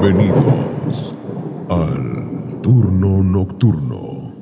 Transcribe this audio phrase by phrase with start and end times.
[0.00, 1.12] Bienvenidos
[1.68, 4.32] al turno nocturno.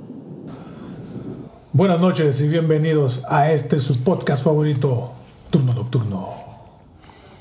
[1.73, 5.15] Buenas noches y bienvenidos a este su podcast favorito,
[5.49, 6.29] Turno Nocturno.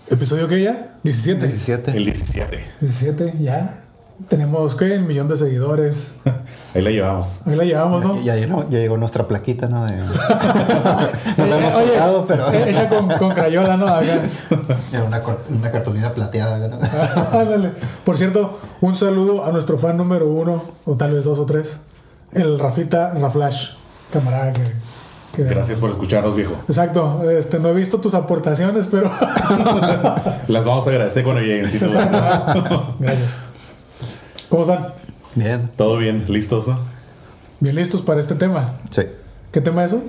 [0.07, 0.97] ¿Episodio qué ya?
[1.03, 1.45] 17.
[1.45, 1.91] 17.
[1.91, 2.65] El 17.
[2.79, 3.84] 17, ya.
[4.29, 4.97] Tenemos, ¿qué?
[4.97, 6.13] Un millón de seguidores.
[6.73, 7.41] Ahí la llevamos.
[7.47, 8.21] Ahí la llevamos, ¿no?
[8.21, 9.85] Ya, llegó, ya llegó nuestra plaquita, ¿no?
[9.85, 9.95] De...
[11.37, 13.87] no la hemos Oye, tocado, pero eh, Hecha con, con crayola, ¿no?
[13.87, 14.19] Acá.
[14.91, 16.67] era una, una cartulina plateada.
[16.67, 16.77] ¿no?
[17.39, 17.71] Ándale.
[18.03, 21.79] Por cierto, un saludo a nuestro fan número uno, o tal vez dos o tres,
[22.33, 23.71] el Rafita Raflash,
[24.11, 24.61] camarada que...
[25.35, 26.55] que- Gracias por escucharnos, viejo.
[26.67, 29.09] Exacto, este, no he visto tus aportaciones, pero...
[30.47, 31.69] Las vamos a agradecer cuando lleguen.
[31.69, 33.39] si Gracias.
[34.49, 34.93] ¿Cómo están?
[35.33, 35.69] Bien.
[35.75, 36.77] Todo bien, listos, ¿no?
[37.59, 38.75] ¿Bien listos para este tema?
[38.91, 39.01] Sí.
[39.51, 40.03] ¿Qué tema es hoy?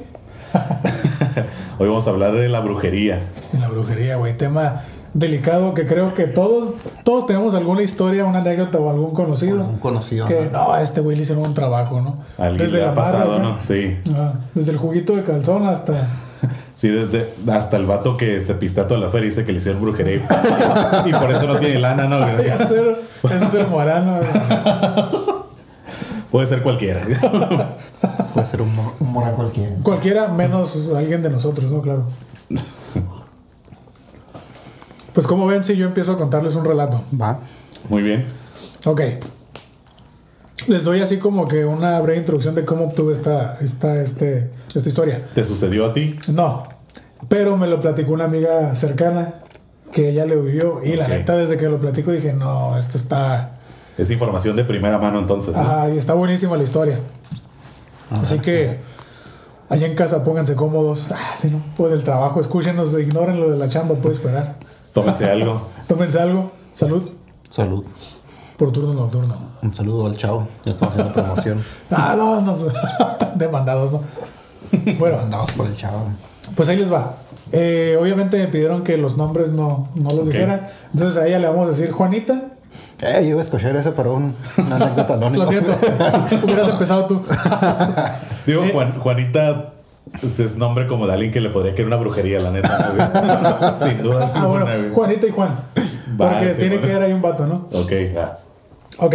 [1.78, 3.22] Hoy vamos a hablar de la brujería.
[3.52, 4.36] En la brujería, güey.
[4.36, 4.82] Tema
[5.14, 9.64] delicado que creo que todos, todos tenemos alguna historia, una anécdota o algún conocido.
[9.64, 10.26] Un conocido.
[10.26, 10.64] Que ¿no?
[10.64, 12.18] no, a este güey le hicieron un trabajo, ¿no?
[12.36, 13.58] Alguien le la ha pasado, ¿no?
[13.60, 13.96] Sí.
[14.14, 15.94] Ah, desde el juguito de calzón hasta.
[16.74, 19.80] Sí, desde, hasta el vato que se pista toda la feria dice que le hicieron
[19.82, 20.26] brujería.
[21.06, 22.26] y por eso no tiene lana, ¿no?
[22.26, 24.20] Eso es ser, eso es ser morano.
[26.30, 27.00] Puede ser cualquiera.
[28.34, 29.72] Puede ser un, mor- un mora cualquiera.
[29.82, 31.80] Cualquiera menos alguien de nosotros, ¿no?
[31.80, 32.04] Claro.
[35.12, 37.02] Pues como ven, si yo empiezo a contarles un relato.
[37.18, 37.38] Va.
[37.88, 38.26] Muy bien.
[38.84, 39.00] Ok.
[40.66, 44.88] Les doy así como que una breve introducción de cómo obtuve esta, esta, este, esta
[44.88, 45.26] historia.
[45.34, 46.18] ¿Te sucedió a ti?
[46.28, 46.64] No,
[47.28, 49.34] pero me lo platicó una amiga cercana
[49.92, 53.52] que ella lo vivió y la neta desde que lo platico dije, no, esto está...
[53.96, 55.56] Es información de primera mano entonces.
[55.56, 55.62] ¿no?
[55.66, 57.00] Ay, está buenísima la historia.
[58.20, 58.78] Así que
[59.70, 61.06] allá en casa pónganse cómodos.
[61.10, 64.56] Ah, si no, pues del trabajo, escúchenos, ignoren lo de la chamba, puede esperar.
[64.92, 65.66] Tómense algo.
[65.88, 66.52] Tómense algo.
[66.74, 67.10] Salud
[67.48, 67.84] Salud.
[68.58, 69.34] por turno nocturno.
[69.62, 70.46] Un saludo al chavo.
[70.64, 71.64] Ya estamos haciendo promoción.
[71.90, 72.56] Ah, no, no.
[73.36, 74.00] Demandados, ¿no?
[74.98, 76.04] Bueno, Andamos por el chavo.
[76.54, 77.14] Pues ahí les va.
[77.52, 80.26] Eh, obviamente me pidieron que los nombres no, no los Ok.
[80.26, 80.70] dijera.
[80.92, 82.42] Entonces a ella le vamos a decir Juanita.
[83.02, 85.44] Eh, yo iba a escoger ese para un, una anécdota anónima.
[85.44, 85.76] Lo siento.
[86.44, 87.22] Hubieras empezado tú.
[88.46, 88.70] Digo, Eh.
[88.72, 89.72] Juan- Juanita
[90.20, 92.92] pues, es nombre como de alguien que le podría querer una brujería, la neta.
[93.60, 93.74] ¿no?
[93.76, 94.30] Sin duda.
[94.34, 94.66] Ah, bueno.
[94.94, 95.50] Juanita y Juan.
[96.20, 96.86] Va, Porque sí, tiene bueno.
[96.88, 97.68] que haber ahí un vato, ¿no?
[97.72, 98.38] Ok, va.
[98.98, 99.14] Ok.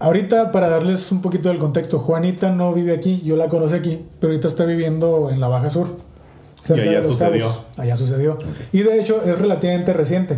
[0.00, 4.04] Ahorita, para darles un poquito del contexto, Juanita no vive aquí, yo la conocí aquí,
[4.20, 5.88] pero ahorita está viviendo en la Baja Sur.
[6.62, 7.46] cerca allá sucedió.
[7.48, 7.62] Cabos.
[7.76, 8.38] Allá sucedió.
[8.72, 10.36] Y de hecho es relativamente reciente.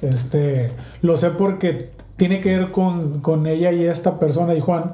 [0.00, 0.70] Este,
[1.02, 4.92] lo sé porque tiene que ver con, con ella y esta persona y Juan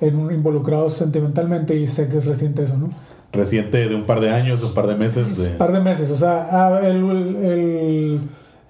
[0.00, 2.90] en involucrados sentimentalmente y sé que es reciente eso, ¿no?
[3.32, 5.38] Reciente de un par de años, un par de meses.
[5.52, 6.96] Un par de meses, o sea, ah, el,
[7.44, 8.20] el-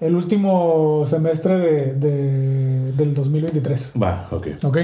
[0.05, 3.93] el último semestre de, de- del 2023.
[4.01, 4.47] Va, ok.
[4.63, 4.77] ¿Ok?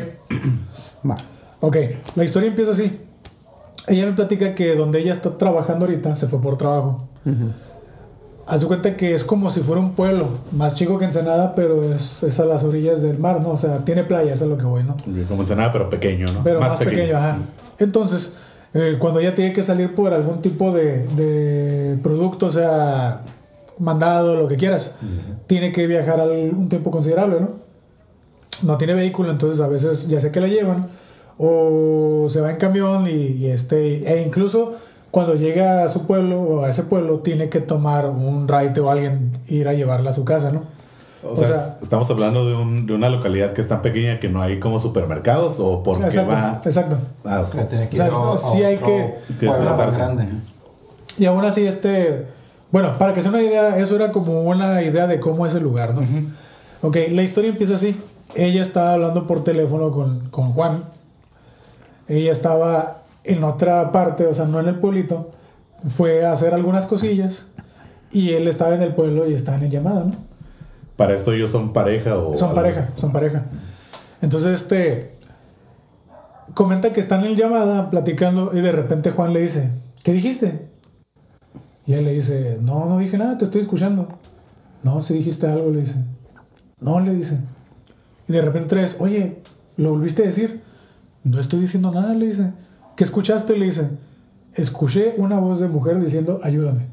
[1.10, 1.16] Va.
[1.60, 1.78] Ok,
[2.16, 3.00] la historia empieza así.
[3.88, 7.08] Ella me platica que donde ella está trabajando ahorita se fue por trabajo.
[8.48, 11.94] Haz de cuenta que es como si fuera un pueblo, más chico que Ensenada, pero
[11.94, 13.52] es, es a las orillas del mar, ¿no?
[13.52, 14.96] O sea, tiene playa, eso es lo que voy, ¿no?
[15.28, 16.44] Como Ensenada, pero pequeño, ¿no?
[16.44, 17.16] Pero más, pequeño.
[17.18, 17.38] ajá.
[17.78, 18.34] Entonces,
[18.74, 23.22] eh, cuando ella tiene que salir por algún tipo de, de producto, o sea,
[23.82, 24.94] mandado, lo que quieras,
[25.48, 27.50] tiene que viajar al- un tiempo considerable, ¿no?
[28.64, 30.88] No tiene vehículo, entonces a veces ya sé que la llevan,
[31.38, 34.74] o se va en camión y, y este, e incluso
[35.10, 38.90] cuando llega a su pueblo o a ese pueblo, tiene que tomar un raite o
[38.92, 40.64] alguien ir a llevarla a su casa, ¿no?
[41.24, 44.30] O sea, es- estamos hablando de, un- de una localidad que es tan pequeña que
[44.30, 46.62] no hay como supermercados o porque exacto, va.
[46.64, 46.96] exacto.
[47.26, 47.56] Ah, ok.
[47.56, 49.98] Ya tiene que O sea, ir a- a sí hay que- que desplazarse.
[49.98, 50.26] grande.
[51.18, 52.26] Y aún así, este.
[52.72, 55.64] Bueno, para que sea una idea, eso era como una idea de cómo es el
[55.64, 56.02] lugar, ¿no?
[56.82, 58.00] Ok, la historia empieza así.
[58.34, 60.86] Ella estaba hablando por teléfono con, con Juan.
[62.08, 65.32] Ella estaba en otra parte, o sea, no en el pueblito.
[65.88, 67.48] Fue a hacer algunas cosillas.
[68.12, 70.12] Y él estaba en el pueblo y estaba en llamada, ¿no?
[70.96, 72.38] Para esto ellos son pareja o.
[72.38, 73.46] Son pareja, son pareja.
[74.22, 75.12] Entonces, este.
[76.54, 79.72] Comenta que están en llamada platicando y de repente Juan le dice:
[80.04, 80.71] ¿Qué dijiste?
[81.86, 84.08] Y él le dice: No, no dije nada, te estoy escuchando.
[84.84, 85.96] No, si dijiste algo, le dice.
[86.80, 87.40] No, le dice.
[88.28, 89.42] Y de repente otra vez: Oye,
[89.78, 90.62] ¿lo volviste a decir?
[91.24, 92.54] No estoy diciendo nada, le dice.
[92.96, 93.58] ¿Qué escuchaste?
[93.58, 93.90] Le dice:
[94.54, 96.88] Escuché una voz de mujer diciendo: Ayúdame.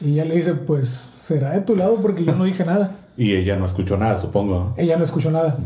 [0.00, 2.92] Y ella le dice: Pues será de tu lado porque yo no dije nada.
[3.18, 4.74] Y ella no escuchó nada, supongo.
[4.76, 5.56] Ella no escuchó nada.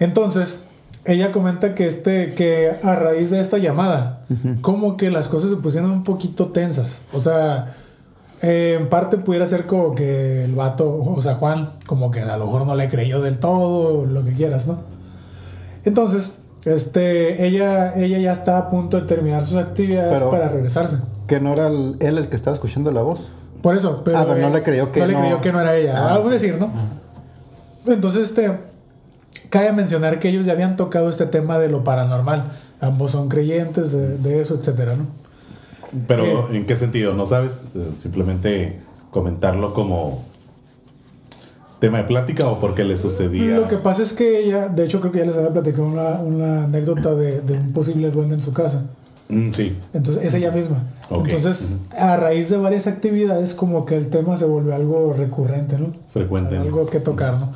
[0.00, 0.64] Entonces,
[1.04, 4.24] ella comenta que este, que a raíz de esta llamada,
[4.60, 7.00] como que las cosas se pusieron un poquito tensas.
[7.12, 7.74] O sea,
[8.42, 12.36] eh, en parte pudiera ser como que el vato, o sea, Juan, como que a
[12.36, 14.80] lo mejor no le creyó del todo, lo que quieras, ¿no?
[15.84, 20.98] Entonces, este, ella, ella ya está a punto de terminar sus actividades Pero- para regresarse.
[21.26, 23.28] Que no era el- él el que estaba escuchando la voz.
[23.62, 25.52] Por eso, pero, Ah, pero no eh, le creyó que no le no- creyó que
[25.52, 25.94] no era ella.
[25.96, 26.14] Ah.
[26.14, 26.70] Algo decir, ¿no?
[27.86, 28.52] Entonces, este,
[29.50, 32.52] cabe mencionar que ellos ya habían tocado este tema de lo paranormal.
[32.80, 35.06] Ambos son creyentes de, de eso, etcétera, ¿no?
[36.06, 36.56] Pero, Eh.
[36.56, 37.14] ¿en qué sentido?
[37.14, 37.64] ¿No sabes?
[37.74, 38.78] Eh, Simplemente
[39.10, 40.24] comentarlo como
[41.80, 43.56] tema de plática o porque le sucedía.
[43.56, 46.10] Lo que pasa es que ella, de hecho creo que ya les había platicado una,
[46.20, 48.84] una anécdota de, de un posible duende en su casa.
[49.28, 49.76] Mm, sí.
[49.92, 50.84] Entonces, es ella misma.
[51.10, 51.28] Ok.
[51.28, 55.88] Entonces, a raíz de varias actividades, como que el tema se volvió algo recurrente, ¿no?
[56.10, 56.56] Frecuente.
[56.56, 56.62] ¿no?
[56.62, 57.52] Algo que tocar, ¿no?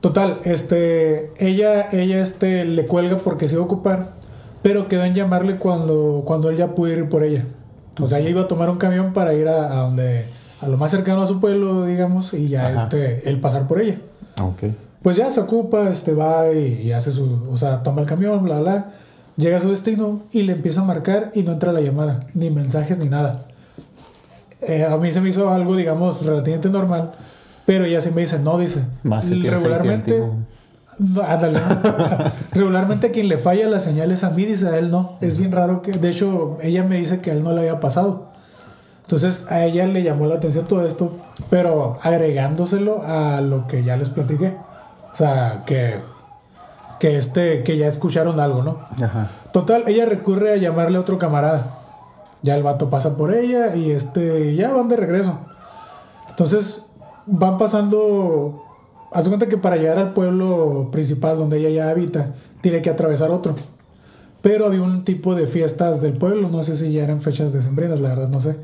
[0.00, 4.12] Total, este, ella, ella, este, le cuelga porque se iba a ocupar,
[4.62, 7.44] pero quedó en llamarle cuando, cuando él ya pudo ir por ella.
[8.00, 10.24] O sea, ella iba a tomar un camión para ir a, a donde,
[10.62, 12.82] a lo más cercano a su pueblo, digamos, y ya, Ajá.
[12.84, 13.98] este, él pasar por ella.
[14.40, 14.72] Ok.
[15.02, 18.42] Pues ya se ocupa, este, va y, y hace su, o sea, toma el camión,
[18.42, 18.92] bla, bla,
[19.36, 22.50] llega a su destino y le empieza a marcar y no entra la llamada, ni
[22.50, 23.46] mensajes ni nada.
[24.62, 27.12] Eh, a mí se me hizo algo, digamos, relativamente normal,
[27.66, 30.18] pero ella sí me dice, no, dice, Más se regularmente,
[30.98, 31.60] no, ándale,
[32.52, 35.52] regularmente a quien le falla las señales a mí, dice a él no, es bien
[35.52, 38.30] raro que, de hecho, ella me dice que a él no le había pasado.
[39.10, 41.16] Entonces a ella le llamó la atención todo esto,
[41.48, 44.54] pero agregándoselo a lo que ya les platiqué.
[45.12, 45.96] O sea, que,
[47.00, 48.78] que, este, que ya escucharon algo, ¿no?
[49.04, 49.28] Ajá.
[49.52, 51.78] Total, ella recurre a llamarle a otro camarada.
[52.42, 55.40] Ya el vato pasa por ella y este, ya van de regreso.
[56.28, 56.86] Entonces
[57.26, 58.64] van pasando.
[59.12, 63.30] Haz cuenta que para llegar al pueblo principal donde ella ya habita, tiene que atravesar
[63.30, 63.56] otro.
[64.42, 68.00] Pero había un tipo de fiestas del pueblo, no sé si ya eran fechas decembrinas,
[68.00, 68.56] la verdad no sé.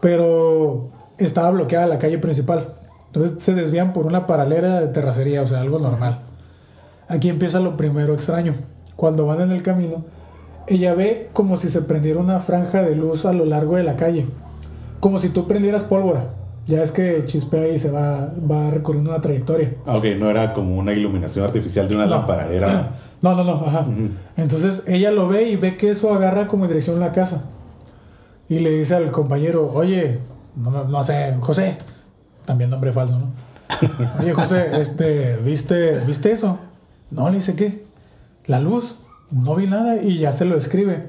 [0.00, 2.74] Pero estaba bloqueada la calle principal.
[3.06, 6.22] Entonces se desvían por una paralela de terracería, o sea, algo normal.
[7.08, 8.54] Aquí empieza lo primero extraño.
[8.96, 10.04] Cuando van en el camino,
[10.66, 13.96] ella ve como si se prendiera una franja de luz a lo largo de la
[13.96, 14.26] calle.
[15.00, 16.30] Como si tú prendieras pólvora.
[16.66, 19.74] Ya es que chispea y se va, va recorriendo una trayectoria.
[19.84, 22.10] Ah, Ok, no era como una iluminación artificial de una No.
[22.12, 22.92] lámpara, era.
[23.22, 23.86] No, no, no, ajá.
[24.36, 27.44] Entonces ella lo ve y ve que eso agarra como en dirección a la casa.
[28.48, 30.18] Y le dice al compañero, oye,
[30.56, 31.76] no, no- no sé, José,
[32.44, 33.26] también nombre falso, ¿no?
[34.20, 36.58] Oye, José, este, ¿viste, ¿viste eso?
[37.12, 37.84] No, le dice, ¿qué?
[38.46, 38.96] La luz,
[39.30, 41.04] no vi nada y ya se lo escribe.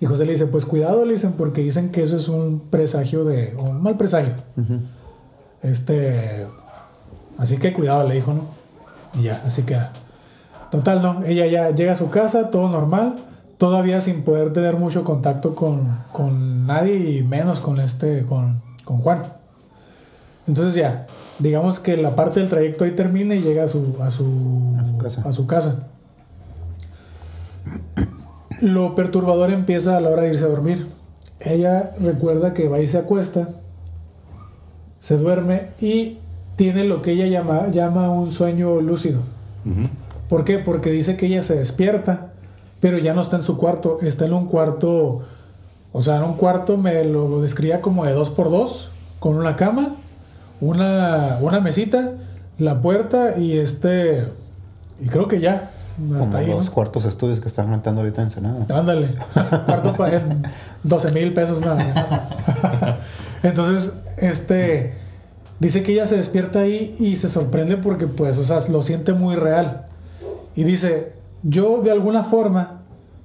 [0.00, 3.24] Y José le dice, pues cuidado, le dicen, porque dicen que eso es un presagio
[3.24, 4.32] de, un mal presagio.
[5.62, 6.46] Este,
[7.36, 8.44] así que cuidado, le dijo, ¿no?
[9.20, 9.92] Y ya, así queda.
[10.70, 11.22] Total, no.
[11.24, 13.16] Ella ya llega a su casa, todo normal.
[13.58, 18.98] Todavía sin poder tener mucho contacto con, con nadie y menos con este, con, con
[18.98, 19.24] Juan.
[20.46, 21.08] Entonces ya,
[21.38, 24.86] digamos que la parte del trayecto ahí termina y llega a su, a su, A
[24.86, 25.22] su casa.
[25.26, 25.86] a su casa.
[28.60, 30.86] Lo perturbador empieza a la hora de irse a dormir.
[31.40, 33.48] Ella recuerda que va y se acuesta,
[35.00, 36.18] se duerme y
[36.56, 39.20] tiene lo que ella llama, llama un sueño lúcido.
[40.28, 40.58] ¿Por qué?
[40.58, 42.32] Porque dice que ella se despierta,
[42.80, 45.22] pero ya no está en su cuarto, está en un cuarto,
[45.92, 49.56] o sea, en un cuarto me lo describía como de dos por dos, con una
[49.56, 49.96] cama,
[50.60, 52.12] una, una mesita,
[52.58, 54.26] la puerta y este,
[55.00, 55.70] y creo que ya,
[56.14, 56.46] hasta Como ahí.
[56.46, 56.72] los ¿no?
[56.72, 58.66] cuartos estudios que están rentando ahorita en Ensenada.
[58.78, 59.14] Ándale,
[59.66, 60.42] cuarto pa- en
[60.84, 62.98] 12 mil pesos nada.
[63.42, 64.94] Entonces, este
[65.58, 69.12] dice que ella se despierta ahí y se sorprende porque, pues, o sea, lo siente
[69.12, 69.86] muy real.
[70.56, 72.82] Y dice: Yo de alguna forma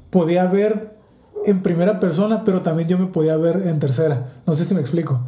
[0.09, 0.95] podía ver
[1.45, 4.27] en primera persona, pero también yo me podía ver en tercera.
[4.47, 5.19] No sé si me explico.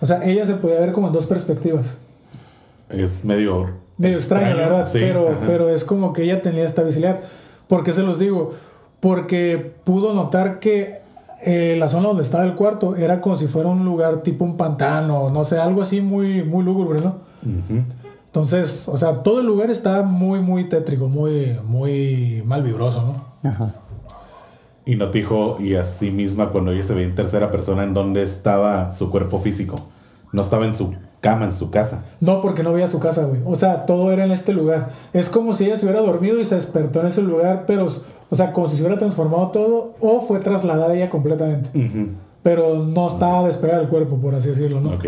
[0.00, 1.98] O sea, ella se podía ver como en dos perspectivas.
[2.88, 3.70] Es medio.
[3.98, 5.40] Medio extraño, la verdad, sí, pero, ajá.
[5.46, 7.20] pero es como que ella tenía esta visibilidad.
[7.68, 8.52] ¿Por qué se los digo?
[9.00, 11.00] Porque pudo notar que
[11.44, 14.56] eh, la zona donde estaba el cuarto era como si fuera un lugar tipo un
[14.56, 17.16] pantano, no sé, algo así muy, muy lúgubre, ¿no?
[18.26, 23.50] Entonces, o sea, todo el lugar está muy, muy tétrico, muy, muy mal vibroso, ¿no?
[23.50, 23.74] Ajá.
[24.84, 27.94] Y no te dijo, y así misma, cuando ella se ve en tercera persona, en
[27.94, 29.80] dónde estaba su cuerpo físico.
[30.32, 32.04] No estaba en su cama, en su casa.
[32.20, 33.40] No, porque no veía su casa, güey.
[33.44, 34.88] O sea, todo era en este lugar.
[35.12, 37.86] Es como si ella se hubiera dormido y se despertó en ese lugar, pero,
[38.30, 41.70] o sea, como si se hubiera transformado todo o fue trasladada ella completamente.
[42.42, 44.90] Pero no estaba despegada del cuerpo, por así decirlo, ¿no?
[44.90, 45.06] Ok.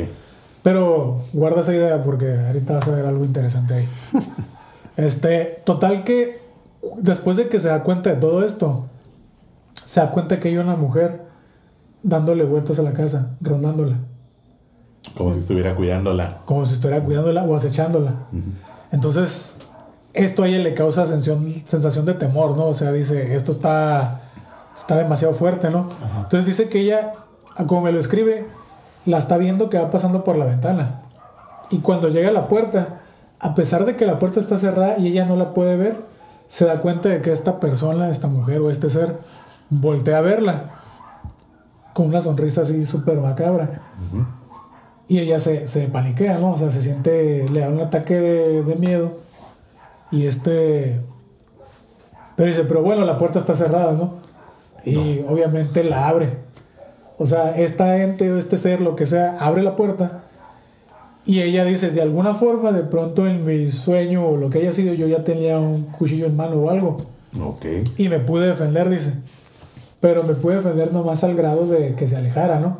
[0.62, 3.88] Pero guarda esa idea porque ahorita vas a ver algo interesante ahí.
[4.96, 6.38] Este, total que
[6.98, 8.86] después de que se da cuenta de todo esto,
[9.84, 11.22] se da cuenta que hay una mujer
[12.04, 13.98] dándole vueltas a la casa, rondándola.
[15.16, 16.38] Como si estuviera cuidándola.
[16.44, 18.14] como si estuviera cuidándola o acechándola.
[18.90, 19.56] Entonces,
[20.12, 22.66] esto a ella le causa sensación, sensación de temor, ¿no?
[22.66, 24.22] O sea, dice, esto está,
[24.76, 25.88] está demasiado fuerte, ¿no?
[26.22, 27.12] Entonces dice que ella,
[27.66, 28.46] como me lo escribe,
[29.06, 31.02] la está viendo que va pasando por la ventana.
[31.70, 33.00] Y cuando llega a la puerta,
[33.40, 35.96] a pesar de que la puerta está cerrada y ella no la puede ver,
[36.48, 39.18] se da cuenta de que esta persona, esta mujer o este ser,
[39.70, 40.70] voltea a verla
[41.92, 43.82] con una sonrisa así súper macabra.
[45.06, 46.52] Y ella se, se paniquea, ¿no?
[46.52, 49.18] O sea, se siente, le da un ataque de, de miedo.
[50.10, 51.00] Y este...
[52.36, 54.14] Pero dice, pero bueno, la puerta está cerrada, ¿no?
[54.84, 56.30] Y obviamente la abre.
[57.18, 60.22] O sea, esta ente o este ser, lo que sea, abre la puerta.
[61.26, 64.72] Y ella dice, de alguna forma, de pronto en mi sueño o lo que haya
[64.72, 66.96] sido, yo ya tenía un cuchillo en mano o algo.
[67.40, 67.64] Ok.
[67.96, 69.14] Y me pude defender, dice.
[70.00, 72.78] Pero me pude defender nomás al grado de que se alejara, ¿no?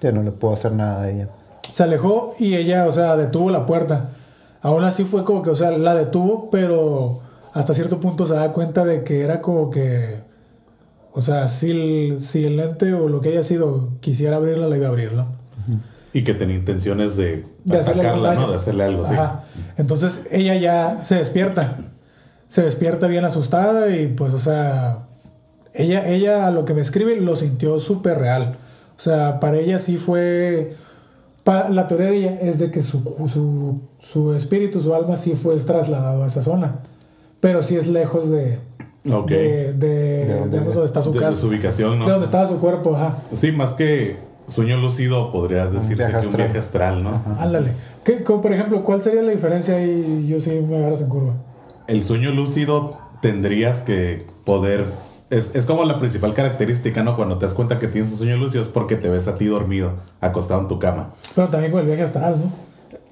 [0.00, 1.28] Ya no le puedo hacer nada a ella.
[1.70, 4.10] Se alejó y ella, o sea, detuvo la puerta.
[4.62, 7.20] Aún así fue como que, o sea, la detuvo, pero
[7.52, 10.20] hasta cierto punto se da cuenta de que era como que,
[11.12, 14.76] o sea, si el, si el ente o lo que haya sido quisiera abrirla, la
[14.76, 15.36] iba a abrir, ¿no?
[16.12, 18.34] Y que tenía intenciones de, De atacarla.
[18.34, 18.48] ¿no?
[18.48, 19.14] De hacerle algo, sí.
[19.14, 19.44] Ajá.
[19.76, 21.78] Entonces ella ya se despierta.
[22.48, 25.06] Se despierta bien asustada y pues, o sea,
[25.74, 28.58] ella, ella a lo que me escribe lo sintió súper real.
[28.96, 30.74] O sea, para ella sí fue...
[31.48, 35.56] la teoría de ella es de que su, su, su espíritu, su alma sí fue
[35.56, 36.80] trasladado a esa zona.
[37.40, 38.58] Pero sí es lejos de...
[39.10, 39.28] Ok.
[39.30, 41.38] De, de, ¿De digamos, donde está su De- de casa.
[41.38, 42.04] su ubicación, ¿no?
[42.04, 43.16] De donde estaba su cuerpo, ajá.
[43.32, 47.22] Sí, más que sueño lúcido, podría decirse que un viaje astral, ¿no?
[47.38, 47.70] Ándale.
[48.04, 50.26] ¿Qué, como, por ejemplo, ¿cuál sería la diferencia ahí?
[50.28, 51.34] Yo sí me agarras en curva.
[51.86, 54.84] El sueño lúcido tendrías que poder.
[55.30, 57.14] Es, es como la principal característica, ¿no?
[57.16, 59.44] Cuando te das cuenta que tienes un sueño lúcido es porque te ves a ti
[59.46, 61.14] dormido, acostado en tu cama.
[61.34, 62.50] Pero también con el viaje astral, ¿no?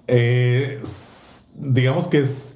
[0.09, 0.81] Eh,
[1.59, 2.53] digamos que es.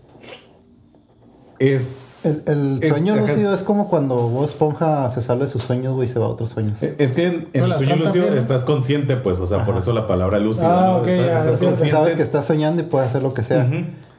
[1.59, 2.47] Es.
[2.49, 5.63] El, el es- sueño ajá, lúcido es como cuando Bob Esponja se sale de sus
[5.63, 6.83] sueños, güey, y se va a otros sueños.
[6.83, 10.39] Es que en, el sueño lúcido estás consciente, pues, o sea, por eso la palabra
[10.39, 10.97] lúcido, Ah, ¿no?
[11.03, 11.77] ok, estás ya, estás es cierto.
[11.77, 12.23] Sabes que consciente.
[12.23, 13.69] estás soñando y puedes hacer lo que sea.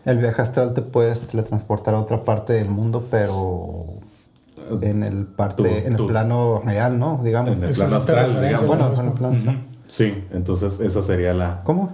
[0.05, 3.85] El viaje astral te puedes teletransportar a otra parte del mundo, pero
[4.81, 6.07] en el parte, Tú- en el tú.
[6.07, 7.21] plano real, ¿no?
[7.23, 7.51] Digamos.
[7.55, 8.67] En el plano astral, digamos.
[8.67, 9.37] Bueno, en el plano.
[9.87, 11.61] Sí, entonces esa sería la.
[11.63, 11.93] ¿Cómo?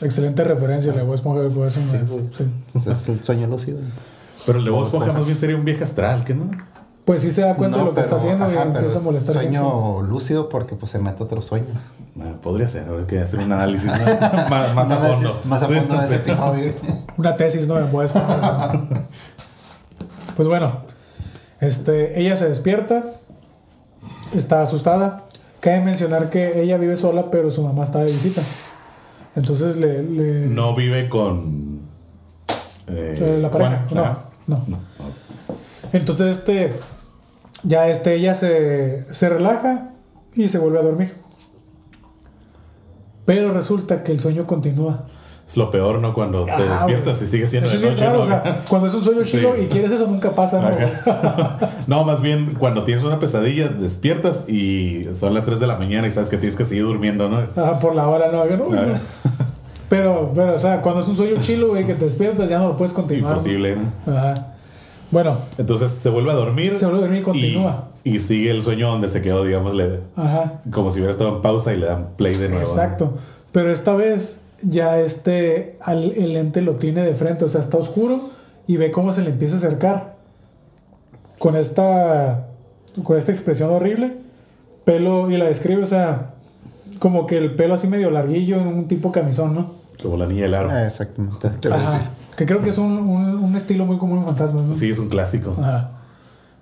[0.00, 1.80] Excelente referencia, la voy a esponja por eso.
[1.92, 2.28] me- güey.
[2.36, 2.44] sí.
[2.90, 3.78] Es el sueño lúcido.
[4.46, 6.50] Pero el de Bob Esponja más bien sería un viaje astral, ¿qué no?
[7.04, 9.04] Pues sí se da cuenta de lo que está haciendo y ajá, empieza a es
[9.04, 9.34] molestar.
[9.34, 11.70] sueño lúcido porque pues se mete a otros sueños.
[12.20, 14.04] Ah, podría ser, habría que hacer un análisis ¿no?
[14.50, 15.40] más, más a fondo.
[15.44, 16.04] Más a Sí, fondo de sí.
[16.06, 16.72] ese episodio.
[17.16, 17.74] Una tesis, ¿no?
[17.74, 18.72] De Esponja.
[20.36, 20.82] pues bueno,
[21.62, 23.04] este, ella se despierta,
[24.34, 25.24] está asustada.
[25.60, 28.42] Cabe mencionar que ella vive sola, pero su mamá está de visita.
[29.36, 30.02] Entonces le.
[30.02, 31.80] le- No vive con.
[32.88, 33.84] eh, eh, la pareja.
[33.96, 34.18] Ajá.
[34.46, 34.78] No, no.
[35.92, 36.72] Entonces, este,
[37.62, 39.90] ya este, ella se, se relaja
[40.34, 41.14] y se vuelve a dormir.
[43.24, 45.06] Pero resulta que el sueño continúa.
[45.52, 46.14] Es lo peor, ¿no?
[46.14, 47.24] Cuando te Ajá, despiertas güey.
[47.24, 48.22] y sigue siendo Eso de noche, raro, ¿no?
[48.24, 49.32] o sea, cuando es un sueño Sí.
[49.32, 50.70] chido y quieres eso, nunca pasa, ¿no?
[51.86, 56.06] No, más bien cuando tienes una pesadilla, despiertas y son las 3 de la mañana
[56.06, 57.36] y sabes que tienes que seguir durmiendo, ¿no?
[57.54, 58.94] Ajá, por la hora, no, no, Claro.
[59.88, 62.68] Pero, pero, o sea, cuando es un sueño chilo, güey, que te despiertas, ya no
[62.68, 63.32] lo puedes continuar.
[63.32, 63.76] Imposible.
[64.06, 64.16] ¿no?
[64.16, 64.54] Ajá.
[65.10, 66.78] Bueno, Entonces se vuelve a dormir.
[66.78, 67.88] Se vuelve a dormir y continúa.
[68.04, 70.62] Y, y sigue el sueño donde se quedó, digamos, le- ajá.
[70.70, 72.62] como si hubiera estado en pausa y le dan play de nuevo.
[72.64, 73.18] Exacto.
[73.52, 77.76] Pero esta vez ya este al- el ente lo tiene de frente, o sea, está
[77.78, 78.30] oscuro
[78.66, 80.16] y ve cómo se le empieza a acercar.
[81.38, 82.46] Con esta
[83.02, 84.18] con esta expresión horrible,
[84.84, 86.32] pelo y la describe, o sea,
[86.98, 89.72] como que el pelo así medio larguillo en un tipo camisón, ¿no?
[90.02, 90.70] Como la niña del aro.
[90.70, 91.48] Ah, Exactamente.
[91.72, 92.00] Ajá.
[92.36, 94.74] Que creo que es un, un- un estilo muy común en fantasmas, ¿no?
[94.74, 95.54] Sí, es un clásico.
[95.58, 95.90] Ajá.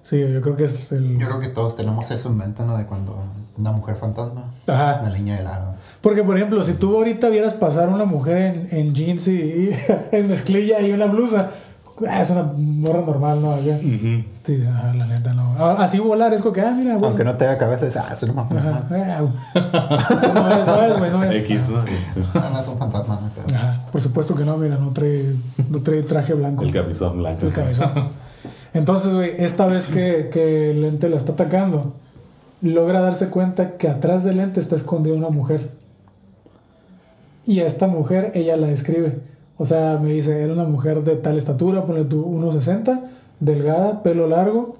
[0.04, 2.76] Sí, yo creo que es el Yo creo que todos tenemos eso en mente, ¿no?
[2.76, 3.16] De cuando
[3.58, 5.00] una mujer fantasma, Ajá.
[5.02, 5.69] la niña del aro.
[6.00, 9.76] Porque, por ejemplo, si tú ahorita vieras pasar una mujer en, en jeans y, y
[10.12, 11.50] en mezclilla y una blusa,
[12.08, 13.52] ah, es una morra normal, ¿no?
[13.52, 13.78] Acá.
[14.44, 15.54] Sí, ah, la neta, no.
[15.58, 17.08] Ah, Así volar es como que, ah, mira, bueno.
[17.08, 18.86] Aunque no tenga cabeza, es, ah, es una mamá.
[18.90, 19.20] Ah,
[20.34, 21.36] no es, no es, güey, no es.
[21.44, 21.82] X, ¿no?
[22.40, 23.20] No, es un fantasma,
[23.54, 25.34] Ajá, por supuesto que no, mira, no trae,
[25.68, 26.62] no trae traje blanco.
[26.62, 27.46] El camisón blanco.
[27.46, 27.90] El cabezón.
[28.72, 31.94] Entonces, güey, esta vez que, que el ente la está atacando,
[32.62, 35.79] logra darse cuenta que atrás del ente está escondida una mujer.
[37.50, 39.18] Y a esta mujer ella la describe.
[39.58, 43.00] O sea, me dice, era una mujer de tal estatura, ponle tú 1,60,
[43.40, 44.76] delgada, pelo largo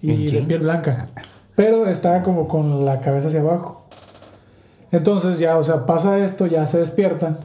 [0.00, 1.08] y ¿En de piel blanca.
[1.54, 3.84] Pero estaba como con la cabeza hacia abajo.
[4.90, 7.40] Entonces ya, o sea, pasa esto, ya se despierta.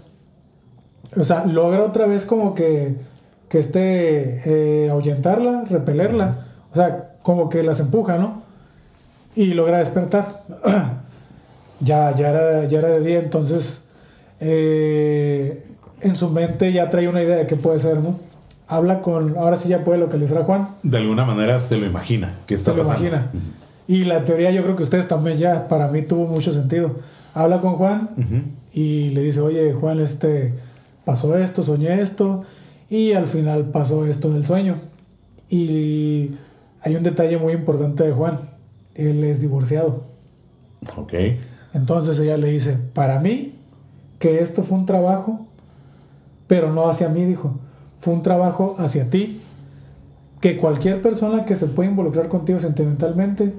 [1.17, 2.95] O sea, logra otra vez como que,
[3.49, 6.45] que este, eh, ahuyentarla, repelerla.
[6.71, 8.43] O sea, como que las empuja, ¿no?
[9.35, 10.39] Y logra despertar.
[11.81, 13.84] ya, ya, era, ya era de día, entonces
[14.39, 15.65] eh,
[16.01, 18.19] en su mente ya trae una idea de qué puede ser, ¿no?
[18.67, 20.69] Habla con, ahora sí ya puede localizar a Juan.
[20.83, 22.33] De alguna manera se lo imagina.
[22.47, 23.27] ¿Qué está Se lo imagina.
[23.87, 26.95] Y la teoría yo creo que ustedes también ya, para mí tuvo mucho sentido.
[27.33, 28.09] Habla con Juan
[28.73, 30.53] y le dice, oye Juan, este,
[31.03, 32.45] pasó esto, soñé esto
[32.89, 34.81] y al final pasó esto en el sueño.
[35.49, 36.31] Y
[36.81, 38.39] hay un detalle muy importante de Juan,
[38.95, 40.05] él es divorciado.
[40.97, 41.13] Ok.
[41.73, 43.54] Entonces ella le dice, para mí,
[44.19, 45.45] que esto fue un trabajo,
[46.47, 47.55] pero no hacia mí, dijo,
[47.99, 49.41] fue un trabajo hacia ti,
[50.41, 53.53] que cualquier persona que se pueda involucrar contigo sentimentalmente,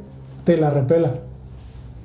[0.44, 1.12] te la repela.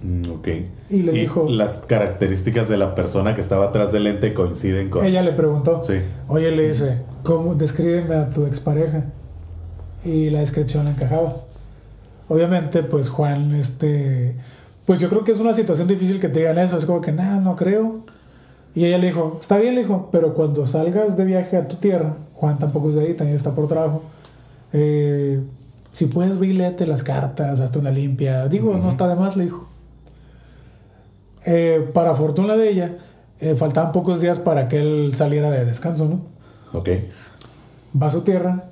[0.03, 0.47] Mm, ok.
[0.89, 5.05] Y le dijo- Las características de la persona que estaba atrás del lente coinciden con.
[5.05, 5.95] Ella le preguntó, Sí.
[6.27, 9.03] oye, le dice, ¿cómo descríbeme a tu expareja?
[10.03, 11.35] Y la descripción le encajaba.
[12.27, 14.35] Obviamente, pues Juan, este,
[14.87, 17.11] pues yo creo que es una situación difícil que te digan eso, es como que,
[17.11, 17.99] nada, no creo.
[18.73, 21.75] Y ella le dijo, está bien, le dijo, pero cuando salgas de viaje a tu
[21.75, 24.03] tierra, Juan tampoco es de ahí, también está por trabajo,
[24.73, 25.41] eh,
[25.91, 29.67] si puedes léete las cartas, hazte una limpia, digo, no está de más, le dijo.
[31.45, 32.97] Eh, para fortuna de ella,
[33.39, 36.21] eh, faltaban pocos días para que él saliera de descanso, ¿no?
[36.77, 36.89] Ok.
[38.01, 38.71] Va a su tierra,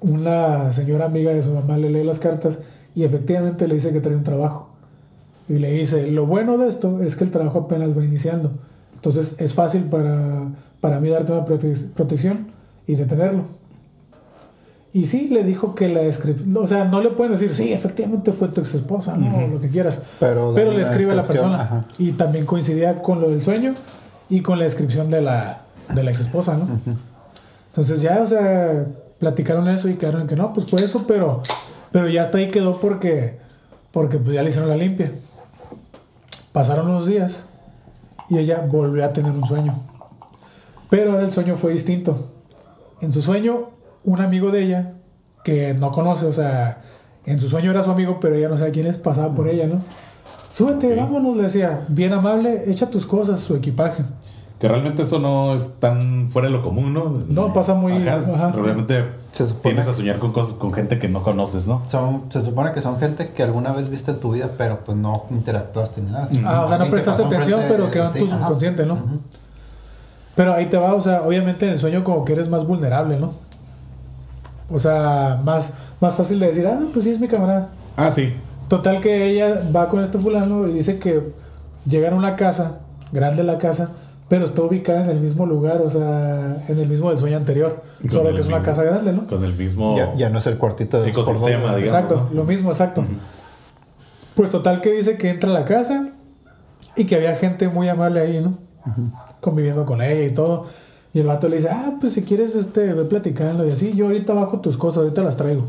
[0.00, 2.60] una señora amiga de su mamá le lee las cartas
[2.94, 4.68] y efectivamente le dice que trae un trabajo.
[5.48, 8.52] Y le dice, lo bueno de esto es que el trabajo apenas va iniciando.
[9.02, 10.44] Entonces es fácil para,
[10.80, 12.46] para mí darte una prote- protección
[12.86, 13.42] y detenerlo.
[14.94, 18.30] Y sí, le dijo que la descripción, o sea, no le pueden decir, sí, efectivamente
[18.30, 19.98] fue tu ex esposa, no, lo que quieras.
[20.20, 21.62] Pero Pero le escribe a la persona.
[21.62, 21.84] ajá.
[21.98, 23.74] Y también coincidía con lo del sueño
[24.28, 25.62] y con la descripción de la,
[25.94, 26.68] de la ex esposa, ¿no?
[27.70, 28.84] Entonces ya, o sea,
[29.18, 31.40] platicaron eso y quedaron que no, pues fue eso, pero,
[31.90, 33.38] pero ya hasta ahí quedó porque,
[33.92, 35.10] porque pues ya le hicieron la limpia.
[36.52, 37.44] Pasaron unos días
[38.28, 39.74] y ella volvió a tener un sueño.
[40.90, 42.28] Pero ahora el sueño fue distinto.
[43.00, 43.70] En su sueño,
[44.04, 44.92] un amigo de ella,
[45.44, 46.82] que no conoce, o sea,
[47.24, 49.66] en su sueño era su amigo, pero ella no sabe quién es, pasaba por ella,
[49.66, 49.80] ¿no?
[50.52, 54.04] Súbete, vámonos, le decía, bien amable, echa tus cosas, su equipaje.
[54.58, 57.20] Que realmente eso no es tan fuera de lo común, ¿no?
[57.28, 58.52] No, pasa muy- Ajá, ajá.
[58.52, 61.82] Realmente Se supone- tienes a soñar con cosas, con gente que no conoces, ¿no?
[61.88, 64.96] Son, se supone que son gente que alguna vez viste en tu vida, pero pues
[64.98, 66.28] no interactuaste ni nada.
[66.44, 68.98] Ah, o sea, no prestaste atención, pero quedó en tu subconsciente, ¿no?
[70.36, 73.18] Pero ahí te va, o sea, obviamente en el sueño como que eres más vulnerable,
[73.18, 73.32] ¿no?
[74.70, 77.68] O sea, más, más fácil de decir, ah, no, pues sí es mi camarada.
[77.96, 78.34] Ah, sí.
[78.68, 81.32] Total que ella va con este fulano y dice que
[81.86, 82.78] llegan a una casa,
[83.12, 83.90] grande la casa,
[84.32, 87.82] pero está ubicada en el mismo lugar, o sea, en el mismo del sueño anterior.
[88.00, 89.26] Con Solo que es una casa grande, ¿no?
[89.26, 89.94] Con el mismo.
[89.94, 91.82] Ya, ya no es el cuartito de Ecosistema, digamos.
[91.82, 92.36] Exacto, ¿no?
[92.36, 93.04] lo mismo, exacto.
[94.34, 96.12] Pues total que dice que entra a la casa
[96.96, 98.56] y que había gente muy amable ahí, ¿no?
[99.42, 100.64] Conviviendo con ella y todo.
[101.12, 103.92] Y el vato le dice, ah, pues si quieres, este, ve platicando y así.
[103.92, 105.66] Yo ahorita bajo tus cosas, ahorita las traigo.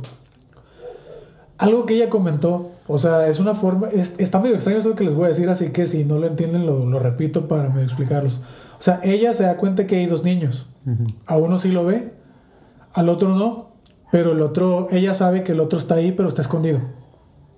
[1.58, 5.04] Algo que ella comentó, o sea, es una forma, es- está medio extraño eso que
[5.04, 7.86] les voy a decir, así que si no lo entienden, lo, lo repito para medio
[7.86, 8.40] explicarlos.
[8.80, 10.68] O sea, ella se da cuenta que hay dos niños.
[11.26, 12.14] A uno sí lo ve,
[12.94, 13.72] al otro no,
[14.12, 16.80] pero el otro, ella sabe que el otro está ahí, pero está escondido.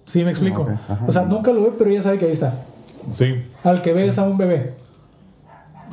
[0.05, 0.67] ¿Sí me explico?
[0.69, 1.03] Ajá.
[1.07, 2.53] O sea, nunca lo ve, pero ella sabe que ahí está.
[3.09, 3.43] Sí.
[3.63, 4.75] Al que ve es a un bebé.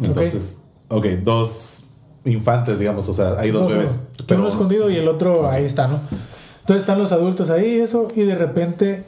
[0.03, 1.91] Entonces, ok, dos
[2.25, 4.01] infantes, digamos, o sea, hay dos, bebés.
[4.31, 6.01] Uno escondido y el otro ahí está, ¿no?
[6.61, 9.05] Entonces están los adultos ahí, eso, y de repente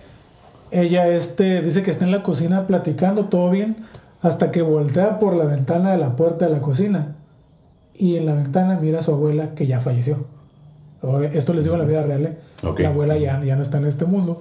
[0.74, 3.76] ella este, dice que está en la cocina platicando, todo bien,
[4.22, 7.16] hasta que voltea por la ventana de la puerta de la cocina.
[7.94, 10.26] Y en la ventana mira a su abuela que ya falleció.
[11.32, 12.38] Esto les digo en la vida real, ¿eh?
[12.78, 14.40] La abuela ya, ya no está en este mundo.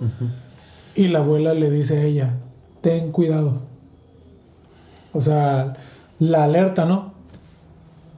[0.95, 2.33] Y la abuela le dice a ella,
[2.81, 3.61] ten cuidado.
[5.13, 5.73] O sea,
[6.19, 7.13] la alerta, ¿no?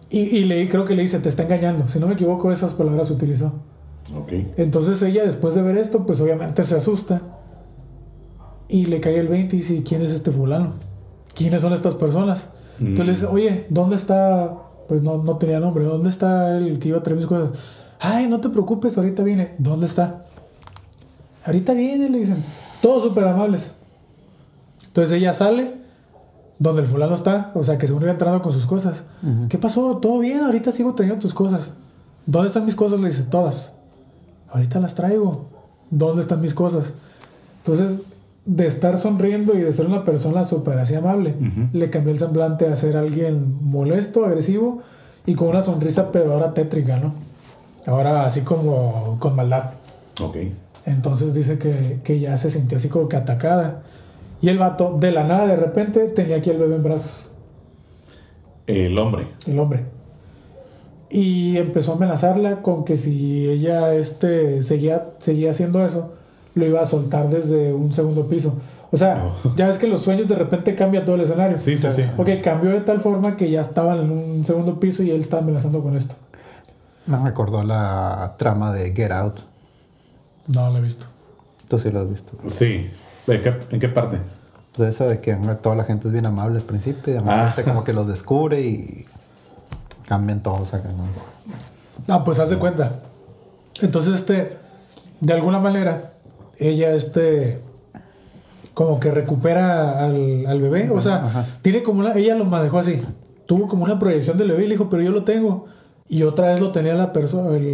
[0.09, 1.89] Y, y le, creo que le dice, te está engañando.
[1.89, 3.53] Si no me equivoco, esas palabras utilizó.
[4.55, 7.21] Entonces ella, después de ver esto, pues obviamente se asusta.
[8.67, 10.73] Y le cae el 20 y dice, ¿quién es este fulano?
[11.35, 12.49] ¿Quiénes son estas personas?
[12.79, 14.53] Entonces le dice, oye, ¿dónde está?
[14.87, 15.83] Pues no, no tenía nombre.
[15.83, 17.51] ¿Dónde está el que iba a traer mis cosas?
[17.99, 19.55] Ay, no te preocupes, ahorita viene.
[19.57, 20.25] ¿Dónde está?
[21.45, 22.43] Ahorita viene, le dicen.
[22.81, 23.75] Todos súper amables.
[24.85, 25.73] Entonces ella sale
[26.57, 29.03] donde el fulano está, o sea, que según iba entrando con sus cosas.
[29.49, 29.97] ¿Qué pasó?
[29.97, 30.41] ¿Todo bien?
[30.41, 31.71] Ahorita sigo teniendo tus cosas.
[32.25, 32.99] ¿Dónde están mis cosas?
[32.99, 33.73] Le dice, todas.
[34.51, 35.49] Ahorita las traigo.
[35.89, 36.93] ¿Dónde están mis cosas?
[37.57, 38.01] Entonces,
[38.45, 41.35] de estar sonriendo y de ser una persona súper así amable,
[41.73, 44.81] le cambió el semblante a ser alguien molesto, agresivo
[45.25, 47.13] y con una sonrisa, pero ahora tétrica, ¿no?
[47.87, 49.71] Ahora así como con maldad.
[50.21, 50.37] Ok.
[50.85, 53.81] Entonces dice que, que ya se sintió así como que atacada.
[54.41, 57.29] Y el vato, de la nada, de repente, tenía aquí el bebé en brazos,
[58.67, 59.27] El hombre.
[59.47, 59.85] el hombre.
[61.09, 66.13] Y empezó a amenazarla con que si ella este, seguía, seguía haciendo eso,
[66.55, 68.57] lo iba a soltar desde un segundo piso.
[68.91, 71.57] O sea, ya ves que los sueños de repente cambia todo el escenario.
[71.57, 72.03] Sí, sí, sí.
[72.17, 75.41] Ok, cambió de tal forma que ya estaban en un segundo piso y él estaba
[75.41, 76.15] amenazando con esto.
[77.05, 79.39] Me recordó la trama de Get Out.
[80.47, 81.05] No lo he visto.
[81.67, 82.31] Tú sí lo has visto.
[82.47, 82.89] Sí.
[83.27, 84.17] ¿En qué, en qué parte?
[84.75, 87.53] Pues eso de que toda la gente es bien amable al principio y Ah.
[87.65, 89.05] como que los descubre y
[90.07, 92.13] cambian todos acá, ¿no?
[92.13, 92.91] Ah, pues haz de cuenta.
[93.81, 94.57] Entonces, este,
[95.21, 96.13] de alguna manera,
[96.57, 97.59] ella, este,
[98.73, 100.89] como que recupera al, al bebé.
[100.89, 101.45] O sea, Ajá.
[101.61, 103.01] tiene como una, ella lo manejó así.
[103.45, 105.65] Tuvo como una proyección del bebé y le dijo, pero yo lo tengo.
[106.07, 107.65] Y otra vez lo tenía la persona, el,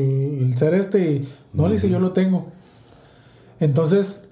[0.52, 2.48] el ser este, y no le dice, yo lo tengo.
[3.60, 4.26] Entonces,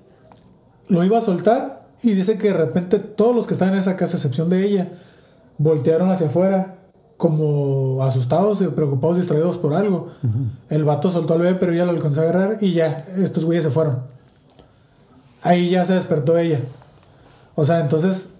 [0.88, 3.98] lo iba a soltar y dice que de repente todos los que estaban en esa
[3.98, 4.90] casa, a excepción de ella,
[5.58, 6.76] voltearon hacia afuera
[7.18, 10.08] como asustados y preocupados, distraídos por algo.
[10.70, 13.66] El vato soltó al bebé, pero ella lo alcanzó a agarrar y ya, estos güeyes
[13.66, 14.00] se fueron.
[15.41, 16.62] Ahí ya se despertó ella.
[17.56, 18.34] O sea, entonces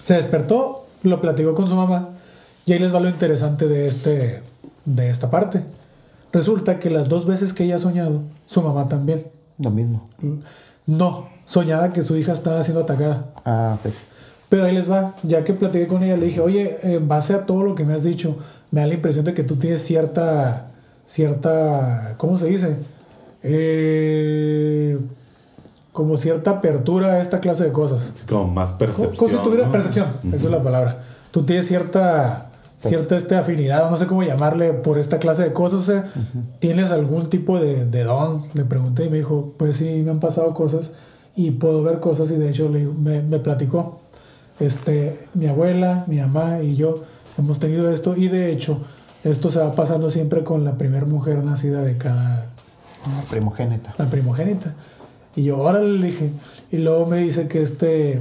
[0.00, 2.10] se despertó, lo platicó con su mamá
[2.66, 4.42] y ahí les va lo interesante de, este,
[4.84, 5.62] de esta parte.
[6.32, 9.26] Resulta que las dos veces que ella ha soñado, su mamá también.
[9.58, 10.08] Lo mismo.
[10.86, 13.32] No, soñaba que su hija estaba siendo atacada.
[13.44, 13.92] Ah, ok.
[14.48, 17.46] Pero ahí les va, ya que platiqué con ella, le dije, oye, en base a
[17.46, 18.38] todo lo que me has dicho,
[18.70, 20.70] me da la impresión de que tú tienes cierta,
[21.06, 22.76] cierta, ¿cómo se dice?
[23.42, 24.98] Eh,
[25.94, 28.10] como cierta apertura a esta clase de cosas.
[28.10, 29.16] Así como más Como, percepción.
[29.16, 29.72] como si tuviera ¿no?
[29.72, 30.98] percepción, esa es la palabra.
[31.30, 35.80] Tú tienes cierta, cierta este, afinidad, no sé cómo llamarle, por esta clase de cosas.
[35.80, 36.04] O sea,
[36.58, 38.42] ¿tienes algún tipo de, de don?
[38.54, 40.90] Le pregunté y me dijo, pues sí, me han pasado cosas
[41.36, 44.00] y puedo ver cosas y de hecho le digo- me, me platicó.
[44.60, 47.04] Este, mi abuela, mi mamá y yo
[47.38, 48.78] hemos tenido esto y de hecho
[49.24, 52.46] esto se va pasando siempre con la primera mujer nacida de cada,
[53.06, 53.94] Ah, primogénita.
[53.98, 54.74] la primogénita.
[55.36, 56.30] Y yo ahora le dije,
[56.70, 58.20] y luego me dice que este,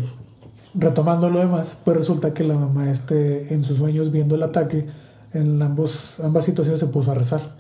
[0.74, 4.86] retomando lo demás, pues resulta que la mamá este, en sus sueños viendo el ataque,
[5.34, 7.56] en ambos, ambas situaciones se puso a rezar.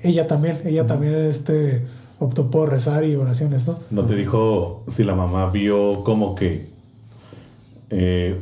[0.00, 1.86] Ella también, ella también este,
[2.18, 3.78] optó por rezar y oraciones, ¿no?
[3.90, 6.68] No te dijo si la mamá vio como que
[7.90, 8.40] eh,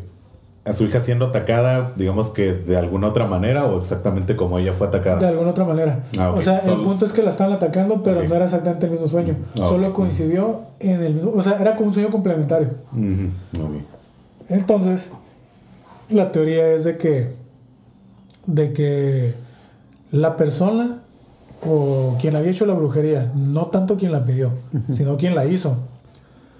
[0.66, 4.72] a su hija siendo atacada, digamos que de alguna otra manera o exactamente como ella
[4.72, 5.29] fue De atacada.
[5.29, 6.05] alguna otra manera.
[6.18, 6.33] Ah.
[6.37, 9.07] O sea, el punto es que la estaban atacando, pero no era exactamente el mismo
[9.07, 9.35] sueño.
[9.61, 12.68] Ah, Solo coincidió en el mismo, o sea, era como un sueño complementario.
[14.48, 15.11] Entonces,
[16.09, 17.35] la teoría es de que,
[18.46, 19.35] de que
[20.12, 21.02] la persona
[21.66, 24.52] o quien había hecho la brujería, no tanto quien la pidió,
[24.92, 25.76] sino quien la hizo,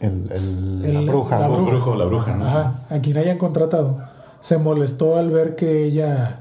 [0.01, 1.39] El, el- El- la bruja.
[1.39, 2.45] la brujo, la bruja, ¿no?
[2.47, 3.99] ajá, a quien hayan contratado,
[4.41, 6.41] se molestó al ver que ella,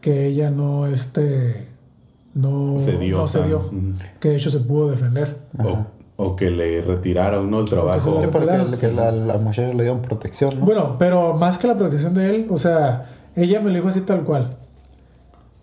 [0.00, 1.68] que ella no, este,
[2.34, 3.70] no Se dio no se dio,
[4.20, 5.36] que de hecho se pudo defender.
[5.58, 7.60] O, o que le retiraron ¿no?
[7.60, 8.18] el trabajo.
[8.20, 10.64] le- Porque que la, la muchacha le dieron protección, ¿no?
[10.64, 13.06] Bueno, pero más que la protección de él, o sea,
[13.36, 14.56] ella me lo dijo así tal cual.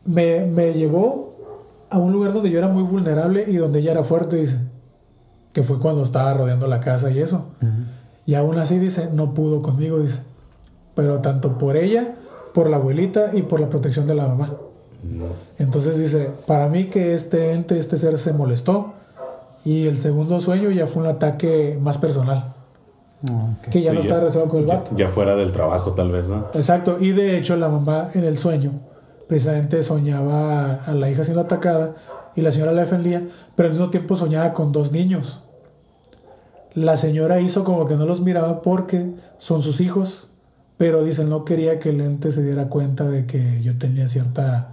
[0.05, 1.33] Me, me llevó
[1.89, 4.57] a un lugar donde yo era muy vulnerable y donde ella era fuerte, dice.
[5.53, 7.45] Que fue cuando estaba rodeando la casa y eso.
[8.25, 10.21] Y aún así, dice, no pudo conmigo, dice.
[10.95, 12.15] Pero tanto por ella,
[12.53, 14.53] por la abuelita y por la protección de la mamá.
[15.59, 18.93] Entonces dice, para mí que este ente, este ser se molestó.
[19.65, 22.53] Y el segundo sueño ya fue un ataque más personal.
[23.29, 23.69] Ah, ok.
[23.69, 24.91] Que ya Sí, no está relacionado con el ya- vato.
[24.97, 26.47] ya fuera del trabajo, tal vez, ¿no?
[26.53, 28.71] Exacto, y de hecho la mamá en el sueño
[29.27, 31.95] precisamente soñaba a la hija siendo atacada
[32.35, 33.23] y la señora la defendía,
[33.55, 35.42] pero al mismo tiempo soñaba con dos niños.
[36.75, 40.29] La señora hizo como que no los miraba porque son sus hijos,
[40.77, 44.69] pero dicen no quería que el ente se diera cuenta de que yo tenía cierta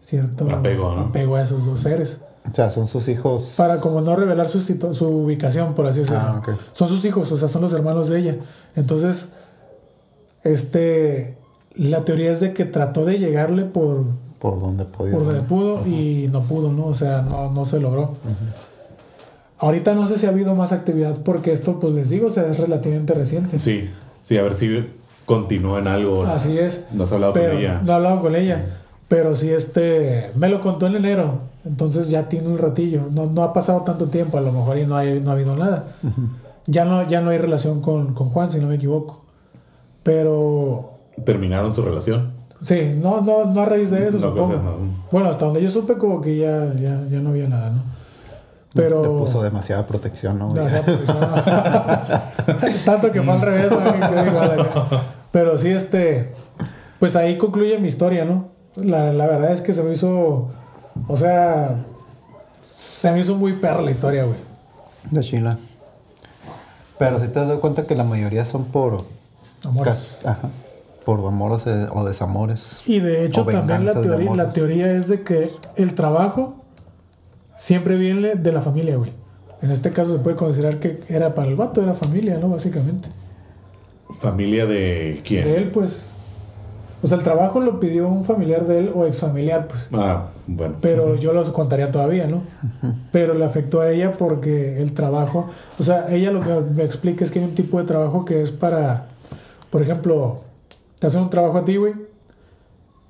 [0.00, 1.00] cierto Apego, ¿no?
[1.02, 2.20] apego a esos dos seres.
[2.50, 3.54] O sea, son sus hijos.
[3.56, 6.20] Para como no revelar su, su ubicación, por así decirlo.
[6.20, 6.50] Ah, ok.
[6.74, 8.36] Son sus hijos, o sea, son los hermanos de ella.
[8.76, 9.30] Entonces,
[10.42, 11.38] este,
[11.74, 14.04] la teoría es de que trató de llegarle por,
[14.38, 15.14] Por donde podía.
[15.14, 16.86] por donde pudo y no pudo, ¿no?
[16.86, 18.14] O sea, no, no se logró.
[19.64, 22.46] Ahorita no sé si ha habido más actividad porque esto, pues les digo, o sea,
[22.50, 23.58] es relativamente reciente.
[23.58, 23.90] Sí,
[24.22, 24.86] sí, a ver si
[25.26, 26.24] continúa en algo.
[26.24, 26.84] Así es.
[26.92, 27.80] No has hablado Pero con ella.
[27.84, 28.64] no he hablado con ella.
[29.08, 31.38] Pero sí, este, me lo contó en enero.
[31.64, 33.02] Entonces ya tiene un ratillo.
[33.10, 35.56] No, no ha pasado tanto tiempo, a lo mejor y no ha, no ha habido
[35.56, 35.86] nada.
[36.66, 39.22] Ya no, ya no hay relación con, con Juan, si no me equivoco.
[40.02, 40.90] Pero
[41.24, 42.32] Terminaron su relación.
[42.60, 44.48] Sí, no, no, no a raíz de eso, No, supongo.
[44.48, 44.72] pues, no.
[45.12, 47.82] Bueno, hasta donde yo supe como que ya, ya, ya no había nada, ¿no?
[48.74, 49.02] Pero...
[49.02, 50.48] Le puso demasiada protección, ¿no?
[50.54, 50.84] Porque son-
[52.84, 53.72] Tanto que fue al revés.
[55.30, 56.32] Pero sí, este...
[56.98, 58.48] Pues ahí concluye mi historia, ¿no?
[58.76, 60.48] La, la verdad es que se me hizo...
[61.08, 61.84] O sea...
[62.64, 64.36] Se me hizo muy perra la historia, güey.
[65.10, 65.58] De Chila.
[66.98, 69.04] Pero si te das cuenta que la mayoría son por...
[69.64, 70.18] Amores.
[70.24, 70.48] Ajá.
[71.04, 72.80] Por amores eh, o desamores.
[72.86, 76.63] Y de hecho también la teoría, la teoría es de que el trabajo
[77.56, 79.12] siempre viene de la familia, güey.
[79.62, 82.48] En este caso se puede considerar que era para el vato, era familia, ¿no?
[82.50, 83.08] Básicamente.
[84.20, 85.44] ¿Familia de quién?
[85.44, 86.04] De él, pues.
[87.02, 89.88] O sea, el trabajo lo pidió un familiar de él o exfamiliar, pues.
[89.92, 90.76] Ah, bueno.
[90.80, 92.42] Pero yo los contaría todavía, ¿no?
[93.12, 97.24] Pero le afectó a ella porque el trabajo, o sea, ella lo que me explica
[97.24, 99.08] es que hay un tipo de trabajo que es para,
[99.70, 100.44] por ejemplo,
[100.98, 101.92] te hacen un trabajo a ti, güey,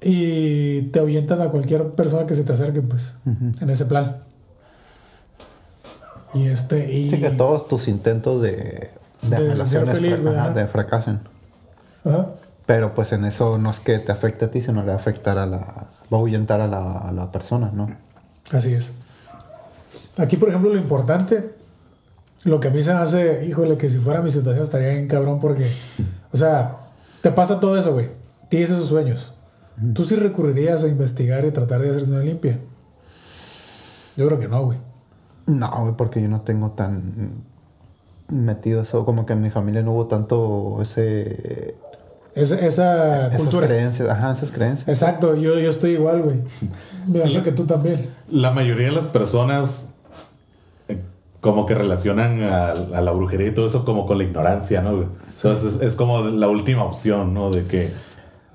[0.00, 3.14] y te ahuyentan a cualquier persona que se te acerque, pues,
[3.60, 4.18] en ese plan.
[6.34, 7.10] Y este, y...
[7.10, 8.90] Sí, que todos tus intentos de,
[9.22, 11.20] de, De relaciones feliz, fra- de fracasen.
[12.04, 12.26] Ajá.
[12.66, 14.96] Pero pues en eso no es que te afecte a ti, sino le va a
[14.96, 15.58] afectar a la...
[16.12, 17.88] Va a ahuyentar a la, a la persona, ¿no?
[18.52, 18.92] Así es.
[20.16, 21.54] Aquí, por ejemplo, lo importante,
[22.44, 25.08] lo que a mí se me hace, híjole, que si fuera mi situación estaría bien
[25.08, 25.68] cabrón porque,
[26.32, 26.76] o sea,
[27.22, 28.10] te pasa todo eso, güey.
[28.48, 29.32] Tienes esos sueños.
[29.94, 32.60] ¿Tú sí recurrirías a investigar y tratar de hacerte una limpia?
[34.16, 34.78] Yo creo que no, güey.
[35.46, 37.42] No, güey, porque yo no tengo tan
[38.28, 41.76] metido eso, como que en mi familia no hubo tanto ese...
[42.34, 43.68] Es- esa esas cultura.
[43.68, 44.88] creencias, ajá, esas creencias.
[44.88, 46.40] Exacto, yo, yo estoy igual, güey.
[47.06, 48.08] Me imagino que tú también.
[48.28, 49.90] La mayoría de las personas
[50.88, 50.98] eh,
[51.40, 54.96] como que relacionan a, a la brujería y todo eso como con la ignorancia, ¿no?
[54.96, 55.08] güey?
[55.36, 57.50] Entonces es, es como la última opción, ¿no?
[57.52, 57.92] De que,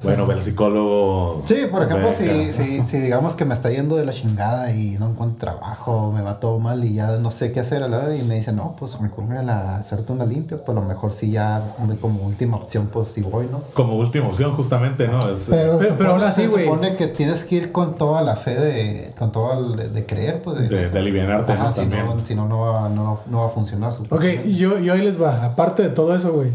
[0.01, 1.41] bueno, ve al psicólogo.
[1.45, 4.97] Sí, por ejemplo, si, si, si digamos que me está yendo de la chingada y
[4.99, 7.97] no encuentro trabajo, me va todo mal y ya no sé qué hacer a la
[7.97, 10.87] hora y me dicen, no, pues recurre a la- hacerte una limpia, pues a lo
[10.87, 11.61] mejor sí ya
[12.01, 13.61] como última opción, pues sí voy, ¿no?
[13.73, 15.27] Como última opción, justamente, ¿no?
[15.29, 16.65] Es- es- Pero- se pero aún así, se güey.
[16.65, 20.05] supone que tienes que ir con toda la fe de, con todo el de, de
[20.05, 21.71] creer, pues de, de, de alivianarte, Ajá, ¿no?
[21.71, 22.05] si También.
[22.05, 23.89] no, si no, no va, no, no va a funcionar.
[23.91, 24.53] Ok, supuestamente.
[24.55, 25.43] yo, yo ahí les va.
[25.45, 26.49] Aparte de todo eso, güey.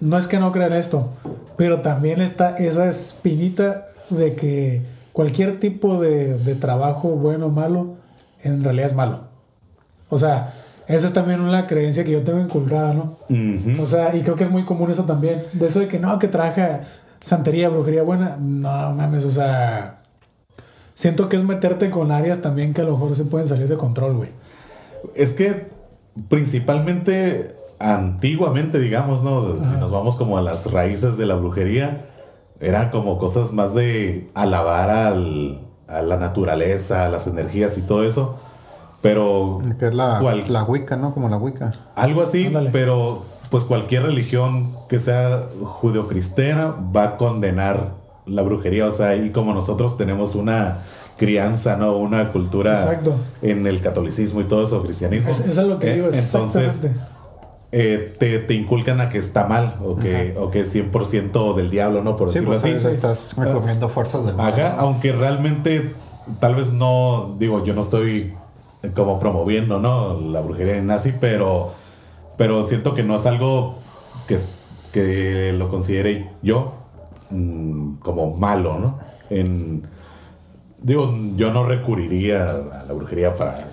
[0.00, 1.10] No es que no crean esto,
[1.56, 4.82] pero también está esa espinita de que
[5.12, 7.94] cualquier tipo de, de trabajo, bueno o malo,
[8.42, 9.20] en realidad es malo.
[10.08, 10.54] O sea,
[10.90, 13.16] esa es también una creencia que yo tengo inculcada, ¿no?
[13.80, 15.44] O sea, y creo que es muy común eso también.
[15.52, 16.80] De eso de que no, que trabaja
[17.20, 18.36] santería, brujería buena.
[18.36, 20.00] No mames, o sea.
[20.96, 23.76] Siento que es meterte con áreas también que a lo mejor se pueden salir de
[23.76, 24.30] control, güey.
[25.14, 25.68] Es que
[26.28, 29.54] principalmente, antiguamente, digamos, ¿no?
[29.56, 32.04] Si nos vamos como a las raíces de la brujería,
[32.60, 38.04] eran como cosas más de alabar al- a la naturaleza, a las energías y todo
[38.04, 38.38] eso.
[39.02, 41.14] Pero Que es la, la Wicca, ¿no?
[41.14, 41.70] Como la Wicca.
[41.96, 42.68] algo así, Ándale.
[42.70, 47.92] pero pues cualquier religión que sea judeocristiana va a condenar
[48.26, 48.86] la brujería.
[48.86, 50.82] O sea, y como nosotros tenemos una
[51.16, 51.96] crianza, ¿no?
[51.96, 53.14] Una cultura Exacto.
[53.42, 55.30] en el catolicismo y todo eso, cristianismo.
[55.30, 57.00] Es- eso es lo que Eh, digo, Entonces, exactamente.
[57.72, 61.70] Eh, te, te inculcan a que está mal o que, o que es 100% del
[61.70, 62.16] diablo, ¿no?
[62.16, 62.86] Por Sí, decirlo pues así.
[62.88, 64.52] ahí estás recogiendo fuerzas del mal.
[64.52, 65.94] Ajá, aunque realmente
[66.40, 68.34] tal vez no, digo, yo no estoy
[68.94, 70.18] como promoviendo, ¿no?
[70.20, 71.72] La brujería nazi, pero,
[72.36, 73.76] pero siento que no es algo
[74.26, 74.38] que,
[74.92, 76.72] que lo considere yo
[77.30, 78.98] mm, como malo, ¿no?
[79.28, 79.86] En,
[80.82, 83.68] digo, yo no recurriría a la brujería para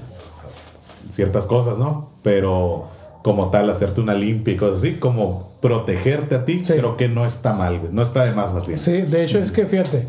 [1.10, 2.10] ciertas cosas, ¿no?
[2.22, 2.88] Pero
[3.24, 6.74] como tal, hacerte una limpia y cosas así, como protegerte a ti, Sí.
[6.74, 7.92] creo que no está mal, güey.
[7.92, 8.80] No está de más, más bien.
[8.80, 10.08] Sí, de hecho es que fíjate,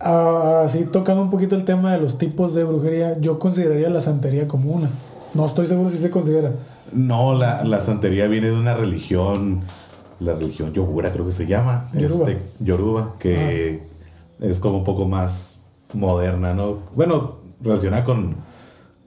[0.00, 4.00] ah, así tocando un poquito el tema de los tipos de brujería, yo consideraría la
[4.00, 4.88] santería como una.
[5.34, 6.52] No estoy seguro si se considera.
[6.92, 9.62] No, la, la santería viene de una religión,
[10.20, 12.30] la religión yogura creo que se llama, Yoruba.
[12.30, 13.82] este yoruba, que
[14.40, 15.62] es como un poco más
[15.94, 16.78] moderna, ¿no?
[16.94, 18.36] Bueno, relacionada con,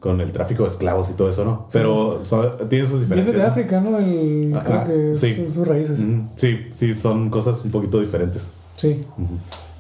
[0.06, 1.66] con el tráfico de esclavos y todo eso, ¿no?
[1.72, 3.36] Pero son- tiene sus Viene diferencias.
[3.36, 3.48] de ¿no?
[3.50, 3.98] África, ¿no?
[3.98, 5.36] El, Ajá, creo que sí.
[5.36, 5.98] sus, sus raíces.
[6.36, 8.52] Sí, sí, son cosas un poquito diferentes.
[8.78, 9.04] Sí.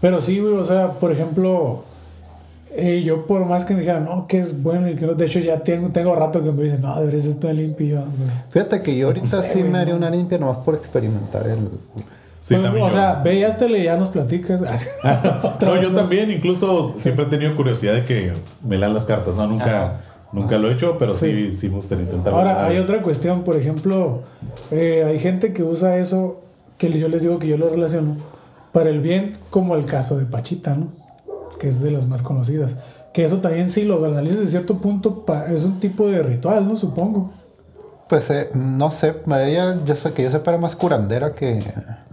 [0.02, 1.84] Pero sí, güey, o sea, por ejemplo,
[2.76, 5.26] eh, yo por más que me dijeran, no, que es bueno y que no, de
[5.26, 8.04] hecho ya tengo, tengo rato que me dicen, no, deberías ser todo limpio.
[8.18, 10.00] pues, Fíjate que yo ahorita sé, sí güey, me haría no.
[10.00, 11.70] una limpia nomás por experimentar el...
[12.42, 12.94] Sí, pues, también o yo.
[12.96, 14.62] sea, ve ya te ya nos platicas.
[15.62, 18.34] no, yo también incluso siempre he tenido curiosidad de que
[18.64, 19.46] me lean las cartas, ¿no?
[19.48, 20.02] Nunca, Ajá.
[20.42, 22.38] Nunca lo he hecho, pero sí, sí, me gustaría intentarlo.
[22.40, 24.22] Ahora, hay otra cuestión, por ejemplo,
[24.72, 26.42] eh, hay gente que usa eso,
[26.78, 28.16] que yo les digo que yo lo relaciono,
[28.72, 30.88] para el bien, como el caso de Pachita, ¿no?
[31.60, 32.76] Que es de las más conocidas.
[33.14, 36.68] Que eso también, sí, lo analizas de cierto punto, pa- es un tipo de ritual,
[36.68, 36.76] ¿no?
[36.76, 37.32] Supongo.
[38.10, 41.64] Pues eh, no sé, ella, yo sé que yo sepa era más curandera que.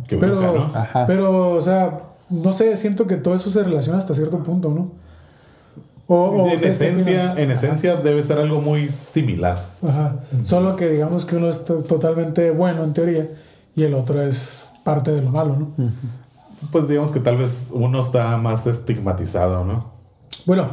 [0.07, 0.71] Qué Pero, bruja, ¿no?
[0.75, 1.07] Ajá.
[1.07, 1.99] pero, o sea,
[2.31, 4.93] no sé, siento que todo eso se relaciona hasta cierto punto, ¿no?
[6.15, 9.65] O, o en ¿ustedes qué esencia, en esencia debe ser algo muy similar.
[9.87, 10.17] Ajá.
[10.45, 13.29] Solo que digamos que uno es to- totalmente bueno en teoría
[13.75, 15.69] y el otro es parte de lo malo, ¿no?
[16.71, 19.91] Pues digamos que tal vez uno está más estigmatizado, ¿no?
[20.45, 20.71] Bueno,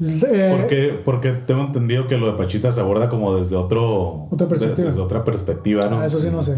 [0.00, 4.48] eh, Porque, porque tengo entendido que lo de Pachita se aborda como desde otro Otra
[4.48, 4.76] perspectiva.
[4.78, 6.00] de- desde otra perspectiva, ¿no?
[6.00, 6.56] ah, eso sí no sé.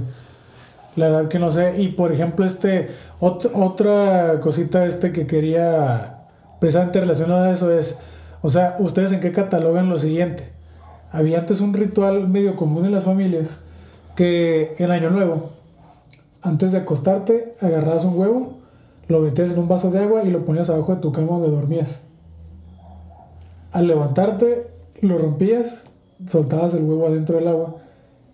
[0.96, 1.80] La verdad que no sé.
[1.82, 2.88] Y por ejemplo, este
[3.20, 6.18] ot- otra cosita este que quería
[6.60, 7.98] precisamente relacionada a eso es,
[8.42, 10.48] o sea, ustedes en qué catalogan lo siguiente.
[11.10, 13.58] Había antes un ritual medio común en las familias
[14.16, 15.50] que en Año Nuevo,
[16.42, 18.58] antes de acostarte, agarrabas un huevo,
[19.08, 21.50] lo metías en un vaso de agua y lo ponías abajo de tu cama donde
[21.50, 22.02] dormías.
[23.70, 24.66] Al levantarte,
[25.00, 25.84] lo rompías,
[26.26, 27.76] soltabas el huevo adentro del agua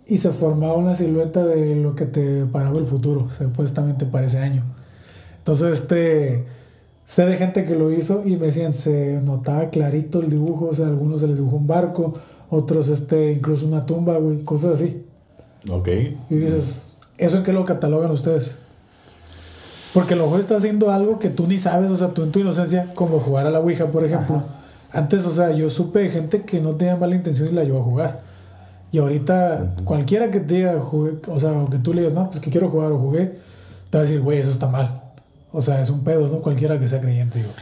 [0.06, 4.38] y se formaba una silueta de lo que te paraba el futuro, supuestamente para ese
[4.38, 4.64] año.
[5.38, 6.46] Entonces, este,
[7.08, 10.74] sé de gente que lo hizo y me decían, se notaba clarito el dibujo, o
[10.74, 12.12] sea, a algunos se les dibujó un barco,
[12.50, 15.04] otros, este, incluso una tumba, güey, cosas así.
[15.70, 15.88] Ok.
[16.28, 16.82] Y dices,
[17.16, 18.56] ¿eso en qué lo catalogan ustedes?
[19.94, 22.30] Porque a lo mejor está haciendo algo que tú ni sabes, o sea, tú en
[22.30, 24.42] tu inocencia, como jugar a la Ouija, por ejemplo.
[24.92, 27.80] Antes, o sea, yo supe de gente que no tenía mala intención y la llevó
[27.80, 28.20] a jugar.
[28.92, 32.40] Y ahorita, cualquiera que te diga, jugué, o sea, que tú le digas, no, pues
[32.40, 33.38] que quiero jugar o jugué,
[33.88, 35.07] te va a decir, güey, eso está mal.
[35.52, 36.38] O sea, es un pedo, ¿no?
[36.38, 37.52] Cualquiera que sea creyente, digo.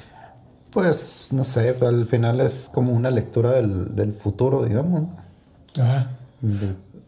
[0.71, 5.03] Pues no sé, pero al final es como una lectura del, del futuro, digamos.
[5.03, 5.83] ¿no?
[5.83, 6.11] Ajá.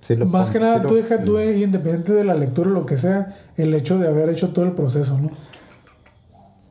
[0.00, 2.72] Sí lo Más que nada, sí tú deja, tú, eh, independiente de la lectura o
[2.72, 5.30] lo que sea, el hecho de haber hecho todo el proceso, ¿no?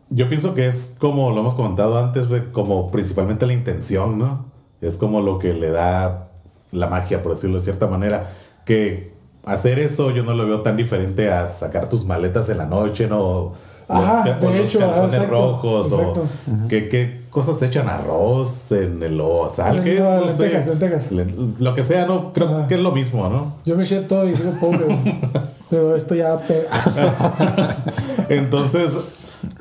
[0.10, 4.46] Yo pienso que es como lo hemos comentado antes, como principalmente la intención, ¿no?
[4.80, 6.30] Es como lo que le da
[6.72, 8.30] la magia, por decirlo de cierta manera.
[8.64, 12.66] Que hacer eso yo no lo veo tan diferente a sacar tus maletas en la
[12.66, 13.54] noche, ¿no?
[13.90, 16.22] Los, Ajá, de los hecho, ajá, calzones exacto, rojos exacto.
[16.22, 20.02] o ¿qué, qué cosas echan arroz en el o sal, ¿qué es?
[20.04, 20.50] No, sé.
[20.50, 21.12] lentejas.
[21.14, 21.26] Le-
[21.60, 22.34] Lo que sea, ¿no?
[22.34, 22.68] Creo Ajá.
[22.68, 23.56] que es lo mismo, ¿no?
[23.64, 24.86] Yo me eché todo y sigo pobre.
[25.70, 26.38] Pero esto ya...
[28.30, 28.94] Entonces,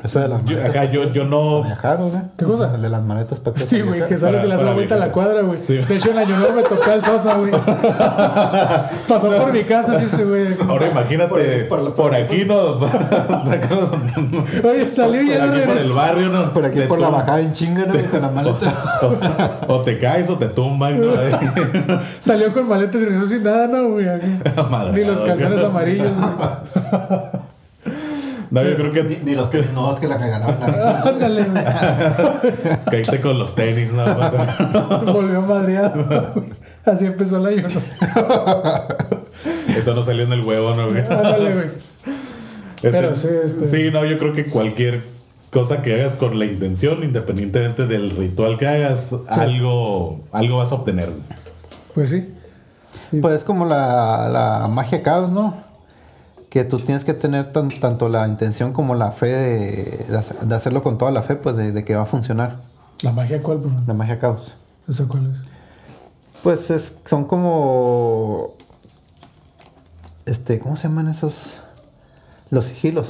[0.07, 1.59] Esa de las yo, maletas acá yo, yo no...
[1.63, 2.23] para viajar, ¿o ¿no?
[2.37, 2.73] ¿Qué cosa?
[2.75, 4.95] El de las maletas para Sí, güey, que sales y le haces para la vuelta
[4.95, 5.57] a la cuadra, güey.
[5.57, 5.79] Sí.
[5.79, 7.51] De hecho, en Año Nuevo me tocó el Sosa, güey.
[9.09, 10.47] Pasó por mi casa, sí, ese güey.
[10.69, 12.79] Ahora imagínate, por, por- por- aquí no
[13.45, 13.91] sacarlos
[14.65, 15.95] Oye, salió y ya no aquí por el regresó.
[15.95, 16.53] barrio, ¿no?
[16.53, 17.95] Por aquí por la bajada en chinga, ¿no?
[18.11, 18.75] Con las maletas.
[19.69, 21.13] O, te caes o te tumban, ¿no?
[22.21, 24.07] Salió con maletas y regresó sin nada, ¿no, güey?
[24.93, 25.65] Ni los calzones güey.
[25.65, 27.47] amarillos, güey.
[28.51, 30.31] No, yo creo que ni los tenis nuevos que la ahí.
[31.05, 31.65] Ándale, güey.
[32.91, 34.05] caíste con los tenis, ¿no?
[35.13, 36.33] Volvió madreado.
[36.35, 36.47] güey.
[36.85, 37.81] Así empezó el ayuno.
[39.77, 40.89] Eso no salió en el huevo, ¿no?
[40.89, 41.01] güey?
[41.03, 41.67] Ándale, güey.
[42.77, 45.03] Este, Pero sí, este- sí, no, yo creo que cualquier
[45.51, 50.77] cosa que hagas con la intención, independientemente del ritual que hagas, algo, algo vas a
[50.77, 51.11] obtener.
[51.95, 52.33] Pues sí.
[53.21, 55.57] Pues es como la, la magia caos, ¿no?
[56.51, 60.41] Que tú tienes que tener tan- tanto la intención como la fe de, de hacer-
[60.41, 62.61] de hacerlo con toda la fe, pues de, de que va a funcionar
[63.03, 63.73] ¿La magia cuál, bro?
[63.87, 64.55] la magia caos.
[64.89, 65.49] ¿Esa cuál es?
[66.43, 68.55] Pues es, son como.
[70.25, 71.55] Este, ¿cómo se llaman esos?
[72.51, 73.09] Los sigilos.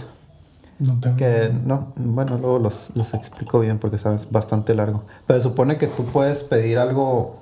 [0.78, 1.16] No tengo.
[1.16, 5.04] Que no, bueno, luego los, los explico bien porque sabes, bastante largo.
[5.26, 7.38] Pero supone que tú puedes pedir algo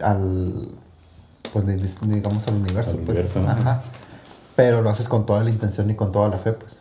[0.00, 0.68] al.
[1.52, 2.90] Pues di- digamos al universo.
[2.90, 3.08] Al pues.
[3.08, 3.80] universo, ¿no?
[4.62, 6.72] Pero lo haces con toda la intención y con toda la fe, pues.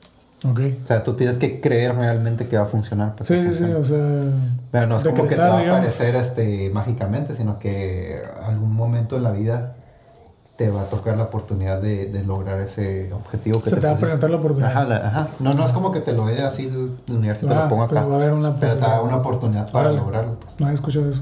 [0.45, 0.59] Ok.
[0.83, 3.13] O sea, tú tienes que creer realmente que va a funcionar.
[3.13, 3.97] para Sí, sí, sí, o sea.
[4.71, 5.79] Pero no es como que te decretar, va a digamos.
[5.79, 9.75] aparecer este, mágicamente, sino que algún momento en la vida
[10.55, 13.93] te va a tocar la oportunidad de, de lograr ese objetivo que Se te va
[13.93, 14.71] a presentar la oportunidad.
[14.71, 15.27] Ajá, la- ajá.
[15.39, 17.63] No, no es como que te lo dé así el, el universo y te Ah,
[17.63, 17.95] lo ponga acá.
[17.95, 19.03] pero va a haber una pero te da posibilidad.
[19.07, 19.97] una oportunidad para Órale.
[20.01, 20.37] lograrlo.
[20.39, 20.53] pues.
[20.59, 21.21] No he escuchado eso.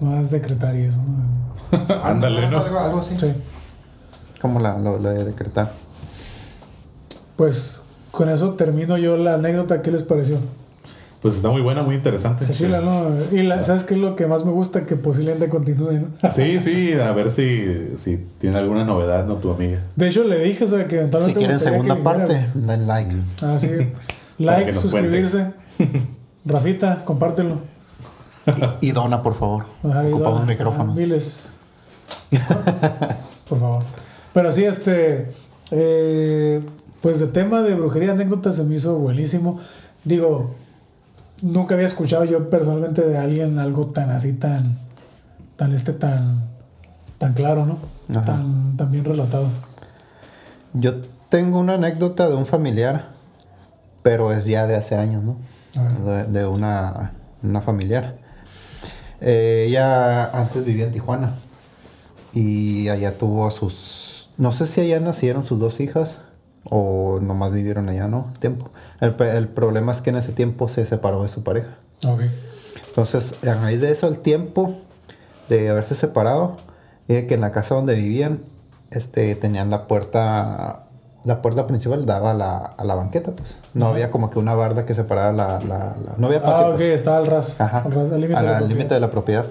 [0.00, 1.94] Más decretar y eso, ¿no?
[2.04, 2.58] Ándale, ¿no?
[2.58, 3.16] Algo, algo así.
[3.18, 3.32] Sí.
[4.46, 5.72] Como la, lo, lo de decretar.
[7.34, 7.80] Pues
[8.12, 9.82] con eso termino yo la anécdota.
[9.82, 10.38] ¿Qué les pareció?
[11.20, 12.44] Pues está muy buena, muy interesante.
[12.44, 13.08] Está chila, ¿no?
[13.32, 14.86] Y la, ¿sabes qué es lo que más me gusta?
[14.86, 16.06] Que posiblemente continúe, ¿no?
[16.30, 19.34] Sí, sí, a ver si, si tiene alguna novedad, ¿no?
[19.34, 19.80] Tu amiga.
[19.96, 21.38] De hecho, le dije, o sea, que Si eventualmente.
[21.40, 23.16] quieren me gustaría segunda parte, den like.
[23.42, 23.70] Ah, sí.
[24.38, 25.50] Like, suscribirse.
[26.44, 27.56] Rafita, compártelo.
[28.80, 29.64] Y, y dona, por favor.
[29.82, 31.40] Ajá, y Ocupamos dona, Miles.
[33.48, 33.82] Por favor.
[34.36, 35.32] Pero sí, este.
[35.70, 36.60] eh,
[37.00, 39.60] pues de tema de brujería, anécdota se me hizo buenísimo.
[40.04, 40.54] Digo,
[41.40, 44.76] nunca había escuchado yo personalmente de alguien algo tan así, tan.
[45.56, 46.50] tan este, tan.
[47.16, 47.78] tan claro, ¿no?
[48.10, 48.26] Ajá.
[48.26, 49.48] Tan, tan bien relatado.
[50.74, 50.96] Yo
[51.30, 53.12] tengo una anécdota de un familiar,
[54.02, 55.38] pero es ya de hace años, ¿no?
[56.30, 57.12] De una,
[57.42, 58.18] una familiar.
[59.22, 61.36] Eh, ella antes vivía en Tijuana
[62.34, 64.05] y allá tuvo a sus...
[64.38, 66.18] No sé si allá nacieron sus dos hijas
[66.68, 68.32] o nomás vivieron allá, ¿no?
[68.40, 68.70] Tiempo.
[69.00, 71.76] El, problema es que en ese tiempo se separó de su pareja.
[72.06, 72.22] Ok.
[72.88, 74.74] Entonces, a raíz de eso, el tiempo
[75.48, 76.56] de haberse separado,
[77.08, 78.40] eh, que en la casa donde vivían,
[78.90, 80.86] este, tenían la puerta,
[81.24, 83.54] la puerta principal daba a la, a la banqueta, pues.
[83.74, 86.68] No había como que una barda que separara la, la, la- no había patio, Ah,
[86.70, 86.88] ok, pues.
[86.88, 87.60] estaba al ras.
[87.60, 89.46] Ajá, Al de límite de la propiedad.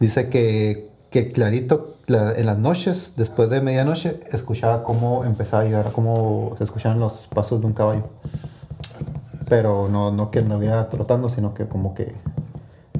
[0.00, 5.64] Dice que, que clarito la- en las noches, después de medianoche, escuchaba cómo empezaba a
[5.64, 8.04] llegar, cómo se escuchaban los pasos de un caballo.
[9.48, 12.14] Pero no, no que anduviera trotando, sino que como que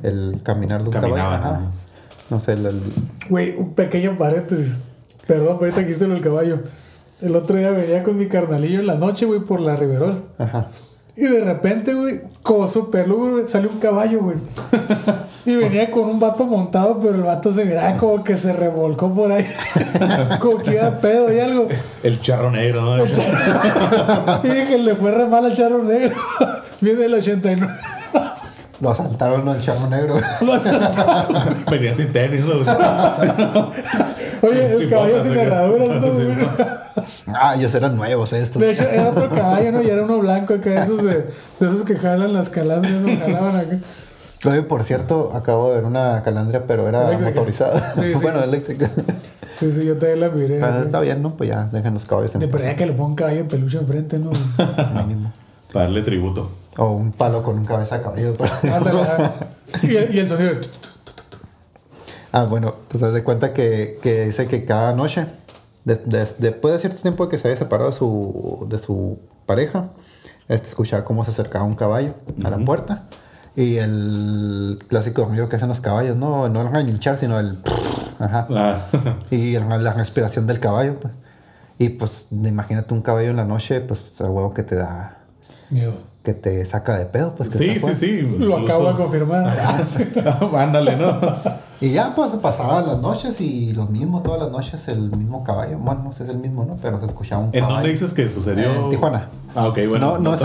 [0.02, 1.56] el caminar de un Caminaban, caballo.
[1.66, 1.70] ajá.
[2.30, 2.82] No sé, el, el-
[3.28, 4.80] Güey, un pequeño paréntesis.
[5.26, 6.61] Perdón, pero ahorita quiste lo del caballo.
[7.20, 10.24] El otro día venía con mi carnalillo en la noche, güey, por la Riverol.
[10.38, 10.68] ajá.
[11.16, 12.66] Y de repente, güey, como
[13.06, 14.36] lúgubre, güey, salió un caballo, güey.
[15.51, 19.12] Y venía con un vato montado, pero el vato se miraba como que se revolcó
[19.12, 19.44] por ahí.
[20.40, 21.66] como que iba a pedo y algo.
[22.05, 23.05] El charro negro, ¿no?
[23.05, 26.14] Y dije, le fue re mal al charro negro.
[26.80, 27.74] Viene el 89.
[28.78, 30.20] Lo asaltaron al chavo negro.
[30.40, 31.64] Lo asaltaron.
[31.68, 32.53] Venía sin tenis, ¿no?
[32.55, 32.64] Oye,
[34.55, 38.62] Sin- el sin caballo botas, sin herraduras, ¿no, Sin ah, ellos eran nuevos estos.
[38.62, 39.82] De hecho, era otro caballo, ¿no?
[39.82, 41.26] Y era uno blanco acá, esos de, de
[41.66, 43.18] esos que jalan las calandrias, ¿no?
[43.18, 43.78] Jalaban acá.
[44.45, 47.30] Oye, por cierto, acabo de ver una calandria, pero era Eléctrica.
[47.30, 47.95] motorizada.
[47.95, 48.20] Sí, sí.
[48.22, 48.91] bueno, eléctrica.
[49.59, 50.59] Sí, sí, yo también la miré.
[50.61, 51.34] Pero está bien, ¿no?
[51.36, 54.18] Pues ya, dejen los caballos en paz, que le ponga un caballo en peluche enfrente,
[54.18, 54.30] ¿no?
[55.07, 55.32] mínimo.
[55.72, 56.51] Para darle tributo.
[56.78, 58.34] O un palo con un cabeza caballo.
[58.34, 59.32] para- Ándale, ah.
[59.82, 60.55] y, el, y el sonido.
[60.55, 60.61] de
[62.32, 65.26] ah, bueno, te das de cuenta que, que dice que cada noche,
[65.84, 69.91] de- de- después de cierto tiempo que se había separado de su, de su pareja,
[70.49, 73.05] este escuchaba cómo se acercaba un caballo a la puerta.
[73.57, 77.59] Y el clásico ruido que hacen los caballos, no, no el relinchar, sino el...
[78.18, 78.46] Ajá.
[78.51, 78.78] Ah,
[79.30, 81.12] Y el- la respiración del caballo, pues.
[81.78, 85.16] Y pues, imagínate un caballo en la noche, pues, a huevo que te da...
[85.70, 85.94] Miedo.
[86.22, 87.48] Que te saca de pedo, pues.
[87.51, 88.20] que sí, sí, sí.
[88.38, 89.46] Lo acabo de confirmar.
[90.57, 91.18] Ándale, ¿no?
[91.83, 95.78] Y ya pues pasaban las noches y lo mismo, todas las noches el mismo caballo.
[95.78, 96.76] Bueno, no sé si es el mismo, ¿no?
[96.83, 97.74] Pero se escuchaba un ¿En caballo.
[97.76, 98.70] dónde dices que sucedió?
[98.85, 99.31] En Tijuana.
[99.55, 100.18] Ah, ok, bueno.
[100.18, 100.43] no, no, es,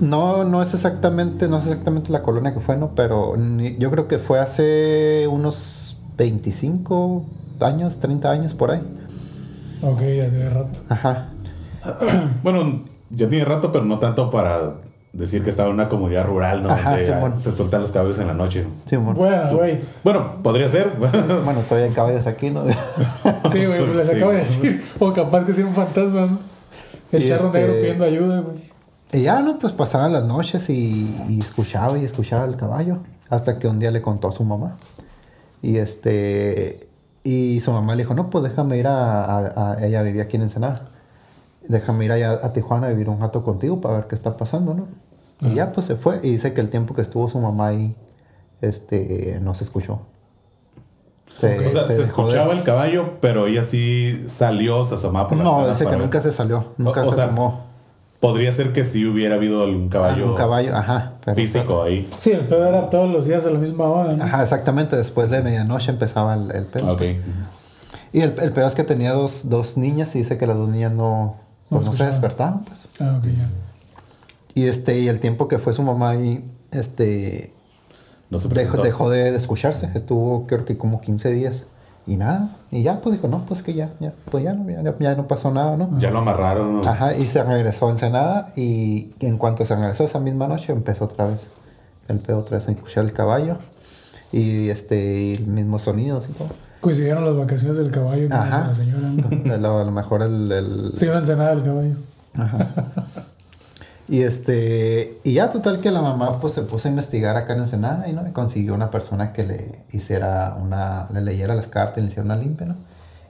[0.00, 2.90] no, no es exactamente, no es exactamente la colonia que fue, ¿no?
[2.94, 7.24] Pero ni- yo creo que fue hace unos 25
[7.60, 8.82] años, 30 años por ahí.
[9.82, 10.78] Ok, ya de rato.
[10.90, 11.28] Ajá.
[12.42, 14.74] Bueno, ya tiene rato, pero no tanto para
[15.12, 16.70] decir que estaba en una comunidad rural, ¿no?
[16.70, 17.40] Ajá, Donde sí, ah, bueno.
[17.40, 18.64] se sueltan los caballos en la noche.
[18.86, 19.14] Sí, bueno.
[19.14, 19.80] Bueno, güey.
[20.04, 20.92] Bueno, podría ser.
[20.98, 22.62] Bueno, todavía hay caballos aquí, ¿no?
[23.52, 24.16] Sí, güey, pues les Sí.
[24.16, 24.84] acabo de decir.
[24.98, 26.26] O capaz que sea un fantasma.
[26.26, 26.38] ¿no?
[27.12, 28.70] El Y charro este- negro pidiendo ayuda, güey.
[29.12, 29.58] Y ya, ¿no?
[29.58, 32.98] Pues pasaban las noches y, y escuchaba y escuchaba el caballo.
[33.28, 34.76] Hasta que un día le contó a su mamá.
[35.62, 36.88] Y este.
[37.24, 39.24] Y su mamá le dijo: No, pues déjame ir a.
[39.24, 40.88] a- a- ella vivía aquí en Ensenada.
[41.68, 44.74] Déjame ir allá a Tijuana a vivir un rato contigo para ver qué está pasando,
[44.74, 44.86] ¿no?
[45.42, 46.20] Y ya, pues se fue.
[46.22, 47.96] Y dice que el tiempo que estuvo su mamá ahí,
[48.60, 50.00] este, no se escuchó.
[51.38, 55.44] Se- o sea, se, escuchaba el caballo, pero ella sí salió, se asomaba por la
[55.44, 55.98] No, dice que ver.
[55.98, 56.74] nunca se salió.
[56.76, 57.70] Nunca O- o se sea, asomó.
[58.20, 61.12] Podría ser que sí hubiera habido algún caballo, Un caballo, ajá.
[61.24, 62.06] pero- físico ahí.
[62.18, 64.22] Sí, el pedo era todos los días a la misma hora, ¿no?
[64.22, 64.96] Ajá, exactamente.
[64.96, 66.92] Después de medianoche empezaba el, el pedo.
[66.92, 67.02] Ok.
[68.12, 70.68] Y el, el peor es que tenía dos, dos niñas y dice que las dos
[70.68, 71.36] niñas no,
[71.70, 72.64] pues, No no se despertaban.
[72.64, 72.78] Pues.
[73.00, 73.48] Ah, ok, ya.
[74.54, 77.52] Y, este, y el tiempo que fue su mamá ahí, este,
[78.28, 78.82] No se dejó, presentó.
[78.82, 79.90] dejó de, de escucharse.
[79.94, 81.64] Estuvo creo que como 15 días.
[82.06, 82.56] Y nada.
[82.70, 85.28] Y ya, pues dijo, no, pues que ya, ya, pues ya, no, ya, ya no
[85.28, 85.98] pasó nada, ¿no?
[86.00, 86.82] Ya lo amarraron.
[86.82, 86.88] ¿no?
[86.88, 91.04] Ajá, y se regresó a Ensenada y en cuanto se regresó esa misma noche empezó
[91.04, 91.46] otra vez
[92.08, 93.58] el pedo otra vez a escuchar el caballo
[94.32, 96.48] y este y mismos sonidos y todo.
[96.80, 98.68] Coincidieron las vacaciones del caballo con Ajá.
[98.68, 99.54] la señora, ¿no?
[99.54, 101.94] A lo, mejor el, el- Sí, una ensenada del caballo.
[104.08, 107.60] Y este, y ya total que la mamá pues se puso a investigar acá en
[107.60, 111.98] Ensenada y no y consiguió una persona que le hiciera una, le leyera las cartas
[111.98, 112.76] y le hiciera una limpia, ¿no?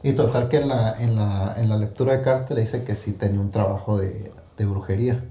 [0.03, 2.94] Y total que en la, en la, en la lectura de cartas le dice que
[2.94, 5.22] sí tenía un trabajo de, de brujería.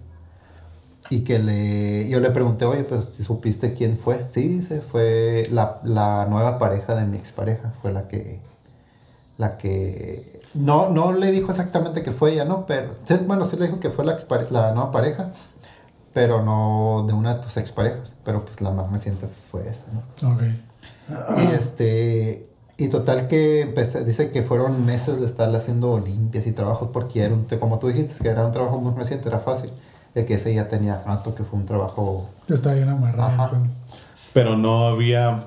[1.10, 4.28] Y que le, yo le pregunté, oye, pues ¿sí ¿supiste quién fue?
[4.32, 8.40] Sí, dice, fue la, la nueva pareja de mi expareja, fue la que,
[9.38, 12.66] la que, no, no le dijo exactamente que fue ella, ¿no?
[12.66, 12.90] Pero,
[13.26, 15.32] bueno, sí le dijo que fue la, expare- la nueva pareja,
[16.14, 20.34] pero no de una de tus exparejas, pero pues la más reciente fue esa, ¿no?
[20.34, 20.42] Ok.
[21.40, 22.44] Y este.
[22.78, 27.24] Y total que empecé- dice que fueron meses de estar haciendo limpias y trabajos porque
[27.24, 29.72] era un, como tú dijiste, que era un trabajo muy reciente, era fácil.
[30.16, 32.26] De que ese ya tenía rato que fue un trabajo.
[32.48, 33.30] Está bien amarrado.
[33.30, 33.50] Ajá.
[33.52, 33.64] pero-
[34.34, 35.44] Pero no había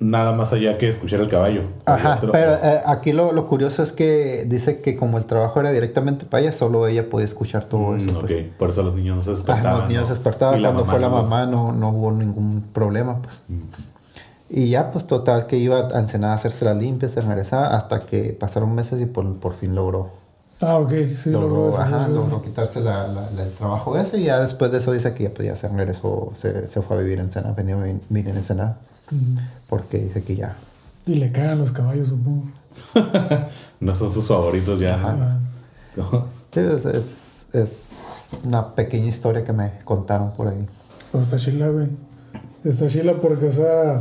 [0.00, 1.62] nada más allá que escuchar el caballo.
[1.86, 5.70] Ajá, pero eh, aquí lo, lo curioso es que dice que como el trabajo era
[5.70, 8.18] directamente para ella, solo ella podía escuchar todo Mm, eso.
[8.18, 8.46] ok, pues.
[8.58, 9.78] por eso los niños no se Ajá, despertaban.
[9.80, 10.08] los niños ¿no?
[10.08, 10.60] se despertaban.
[10.62, 13.40] Cuando fue la no mamá no, no hubo ningún problema, pues.
[14.50, 18.00] Y ya, pues total que iba a Ensenada a hacerse la limpia, se regresaba, hasta
[18.00, 20.10] que pasaron meses y por, por fin logró
[20.60, 20.92] Ah, ok,
[21.22, 24.40] sí, logró, logró, eso, ajá, logró quitarse la, la- la- el trabajo ese y ya
[24.40, 27.18] después de eso dice que ya, pues, ya se regresó, se, se fue a vivir
[27.18, 28.76] en Sena, venía a vivir en Sena,
[29.10, 29.40] Ujú.
[29.68, 30.56] porque dice que ya.
[31.06, 32.44] Y le cagan los caballos, supongo.
[33.80, 34.94] No son sus favoritos ya.
[35.04, 35.38] Ah,
[35.96, 36.26] ¿no?
[36.52, 37.90] Sí, es, es, es
[38.44, 40.66] una pequeña historia que me contaron por ahí.
[41.12, 41.88] Pero está chila, güey.
[42.64, 44.00] Está chila porque, o sea,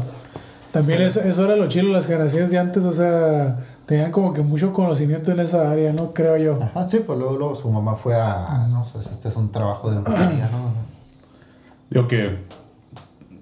[0.71, 4.41] también es- eso era lo chilo, las generaciones de antes, o sea, tenían como que
[4.41, 6.13] mucho conocimiento en esa área, ¿no?
[6.13, 6.59] Creo yo.
[6.61, 9.91] Ajá, sí, pues luego, luego su mamá fue a, no, pues este es un trabajo
[9.91, 10.71] de brujería, ¿no?
[11.89, 12.39] Digo que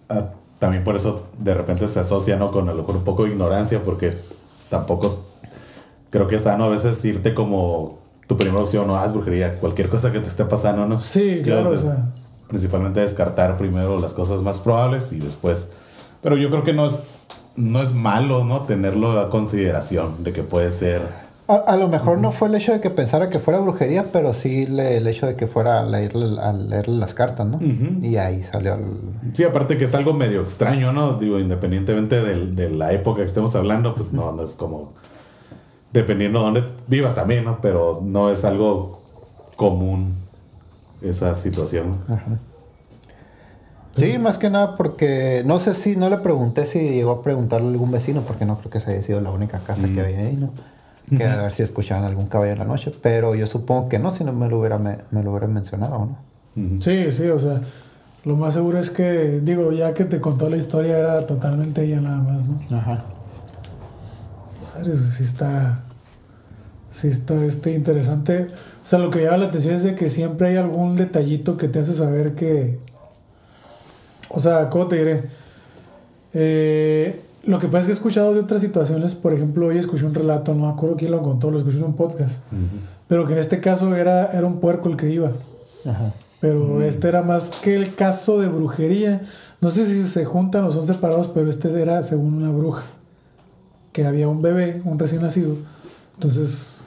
[0.10, 0.30] ah,
[0.60, 2.52] también por eso de repente se asocia ¿no?
[2.52, 4.18] con a lo mejor un poco de ignorancia, porque
[4.70, 5.24] tampoco
[6.10, 9.90] creo que es sano a veces irte como tu primera opción, no haz brujería, cualquier
[9.90, 11.00] cosa que te esté pasando, ¿no?
[11.00, 12.12] Sí, claro, o sea.
[12.48, 15.70] Principalmente descartar primero las cosas más probables y después.
[16.22, 18.62] Pero yo creo que no es, no es malo, ¿no?
[18.62, 21.02] Tenerlo a consideración de que puede ser.
[21.48, 24.34] A, a lo mejor no fue el hecho de que pensara que fuera brujería, pero
[24.34, 27.60] sí le- el hecho de que fuera a leerle, a leerle las cartas, ¿no?
[28.02, 28.86] Y ahí salió el...
[29.34, 31.14] Sí, aparte que es algo medio extraño, ¿no?
[31.16, 34.94] Digo, independientemente del- de la época que estemos hablando, pues no, no es como.
[35.92, 37.60] Dependiendo de dónde vivas también, ¿no?
[37.62, 39.02] Pero no es algo
[39.58, 40.14] común
[41.02, 41.98] esa situación.
[44.06, 47.68] Sí, más que nada porque no sé si, no le pregunté si llegó a preguntarle
[47.68, 50.20] a algún vecino, porque no creo que esa haya sido la única casa que había
[50.20, 50.52] ahí, ¿no?
[51.16, 54.12] Que a ver si escuchaban algún caballo en la noche, pero yo supongo que no,
[54.12, 56.82] si no me lo hubiera, me, me lo hubieran mencionado, ¿no?
[56.82, 57.62] Sí, sí, o sea,
[58.24, 62.02] lo más seguro es que, digo, ya que te contó la historia era totalmente ella
[62.02, 62.78] nada más, ¿no?
[62.78, 63.04] Ajá.
[64.76, 65.84] Madre, güey, sí está,
[66.92, 68.48] sí está este, interesante.
[68.84, 71.68] O sea, lo que llama la atención es de que siempre hay algún detallito que
[71.68, 72.80] te hace saber que,
[74.34, 75.24] o sea, ¿cómo te diré?
[76.34, 80.06] Eh, lo que pasa es que he escuchado de otras situaciones, por ejemplo, hoy escuché
[80.06, 82.44] un relato, no me acuerdo quién lo contó, lo escuché en un podcast,
[83.08, 85.32] pero que en este caso era, era un puerco el que iba.
[85.86, 86.14] Ajá.
[86.42, 89.22] Pero este era más que el caso de brujería.
[89.62, 92.84] No sé si se juntan o son separados, pero este era según una bruja.
[93.92, 95.56] Que había un bebé, un recién nacido.
[96.16, 96.82] Entonces,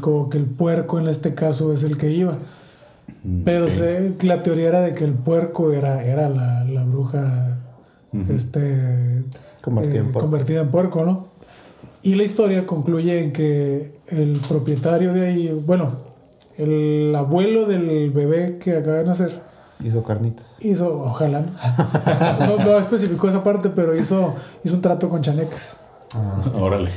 [0.00, 2.38] como que el puerco en este caso es el que iba.
[3.44, 3.70] Pero ok.
[3.70, 7.58] sé, la teoría era de que el puerco era, era la, la bruja
[8.30, 9.24] este,
[9.62, 10.20] Convertida en puerco.
[10.20, 11.26] convertida en puerco, ¿no?
[12.02, 15.90] Y la historia concluye en que el propietario de ahí, bueno,
[16.56, 19.42] el abuelo del bebé que acaba de nacer,
[19.84, 20.46] Hizo carnitas.
[20.60, 24.34] hizo, ojalá, no, no, no especificó esa parte, pero hizo,
[24.64, 25.76] hizo un trato con chaneques,
[26.58, 26.90] Órale.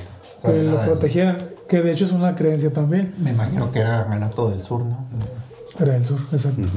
[0.45, 1.37] que lo protegieran,
[1.67, 4.97] que de hecho es una creencia también, Me imagino que era relato del sur, ¿no?
[5.79, 6.67] Era del sur, exacto.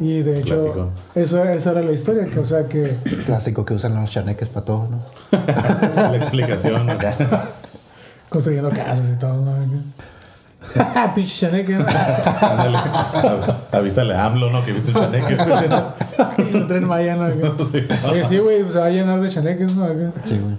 [0.00, 0.90] Y de hecho, Clásico.
[1.14, 2.96] eso, esa era la historia, que o sea que
[3.26, 5.02] Clásico que usan los chaneques para todo, ¿no?
[5.94, 7.16] La explicación acá.
[8.28, 9.54] construyendo casas y todo, ¿no?
[11.14, 11.86] Pinche chaneque, ¿no?
[11.86, 12.78] Ándale.
[13.72, 14.64] Avísale a AMLO, ¿no?
[14.64, 15.38] Que viste un chaneque.
[16.52, 17.30] Y el tren Maya, ¿no?
[17.64, 17.86] Sí.
[18.10, 19.86] Oye, sí, güey, se va a llenar de chaneques, ¿no?
[20.24, 20.56] Sí, güey.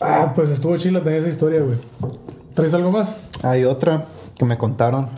[0.00, 1.78] Ah, pues estuvo chila también esa historia, güey.
[2.54, 3.16] ¿Traes algo más?
[3.42, 4.04] Hay otra
[4.38, 5.08] que me contaron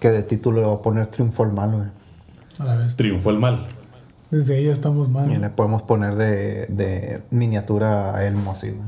[0.00, 1.88] que de título le voy a poner Triunfo al Mal, güey.
[2.58, 2.96] A la vez.
[2.96, 3.66] Triunfó el mal.
[4.30, 5.30] Desde ahí ya estamos mal.
[5.30, 8.82] Y le podemos poner de, de miniatura a Elmo así, güey.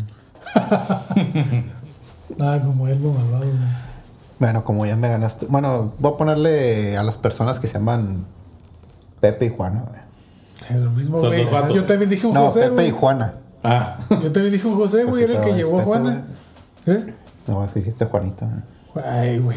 [2.39, 3.59] Nada como Elmo malvado, güey.
[4.39, 5.47] Bueno, como ya me ganaste.
[5.47, 8.27] Bueno, voy a ponerle a las personas que se llaman
[9.21, 10.01] Pepe y Juana, güey.
[10.77, 11.45] Es lo mismo, Son güey.
[11.51, 11.75] vatos.
[11.75, 12.89] Yo también dije un No, José, Pepe güey.
[12.89, 13.35] y Juana.
[13.63, 15.11] Ah, Yo también dije un José, güey.
[15.11, 16.25] Pues sí, Era el que llevó a Juana.
[16.87, 17.15] ¿Eh?
[17.47, 18.61] No, dijiste Juanita, güey.
[19.03, 19.57] Ay, güey.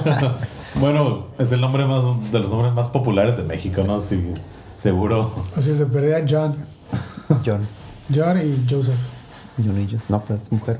[0.80, 4.00] bueno, es el nombre más de los nombres más populares de México, ¿no?
[4.00, 4.34] Sí,
[4.74, 5.32] seguro.
[5.56, 6.56] O sea, se perdía John.
[7.44, 7.66] John.
[8.12, 8.98] John y Joseph.
[9.56, 10.02] Junillos.
[10.08, 10.78] No, pues es mujer.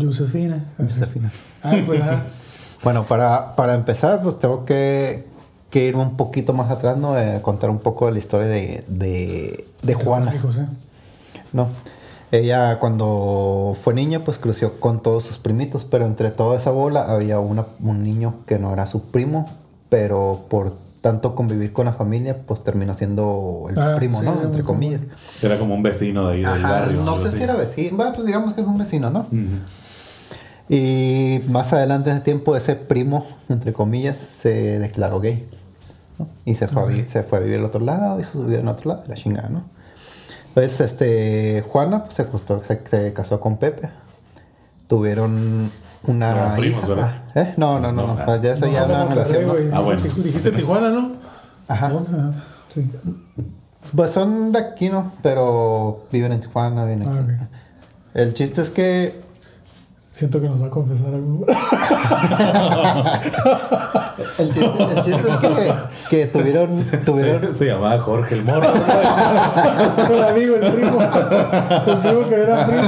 [0.00, 0.64] Josefina.
[0.78, 1.30] Josefina.
[1.62, 2.22] Ah, pues ah.
[2.82, 5.26] Bueno, para, para empezar, pues tengo que,
[5.68, 7.18] que irme un poquito más atrás, ¿no?
[7.18, 10.32] Eh, contar un poco de la historia de, de, de Juana.
[10.34, 10.66] Y José.
[11.52, 11.68] No.
[12.30, 17.10] Ella cuando fue niña pues creció con todos sus primitos, pero entre toda esa bola
[17.12, 19.48] había una, un niño que no era su primo,
[19.88, 24.42] pero por tanto convivir con la familia pues terminó siendo el Ah, primo, sí, ¿no?
[24.42, 25.00] Entre comillas.
[25.42, 27.02] Era como un vecino de ahí del Ajá, barrio.
[27.02, 27.38] no sé así.
[27.38, 29.20] si era vecino, bueno, pues digamos que es un vecino, ¿no?
[29.20, 29.60] Ujú.
[30.68, 35.46] Y más adelante en ese tiempo ese primo, entre comillas, se declaró gay.
[36.18, 36.28] ¿no?
[36.44, 38.68] Y se fue, a se fue a vivir al otro lado, hizo su vida en
[38.68, 39.64] otro lado, la chingada, ¿no?
[40.60, 43.88] Entonces, este, Juana pues, se, acostó- se- se casó con Pepe.
[44.86, 45.70] Tuvieron
[46.04, 46.30] una...
[46.32, 46.94] Eran primos, hija.
[46.94, 47.22] ¿verdad?
[47.34, 47.54] ¿Eh?
[47.56, 48.14] No, no, no, no.
[48.26, 49.46] No, ya esa No, ya Monterrey, relación.
[49.46, 49.52] ¿no?
[49.52, 49.70] güey.
[49.72, 50.02] Ah, bueno.
[50.02, 51.12] Dij- Dijiste Tijuana, ¿no?
[51.68, 51.92] Ajá.
[52.70, 52.90] Sí.
[53.94, 55.12] Pues son de aquí, ¿no?
[55.22, 57.32] Pero viven en Tijuana, viven aquí.
[57.40, 57.48] Ah.
[58.14, 59.20] El chiste es que
[60.18, 61.46] Siento que nos va a confesar algo.
[64.38, 65.72] el chiste, el chiste es que,
[66.10, 66.70] que tuvieron,
[67.04, 68.66] tuvieron, Se, se llamaba Jorge el Morro.
[70.10, 70.98] el amigo, el primo.
[71.00, 72.82] El primo que era primo.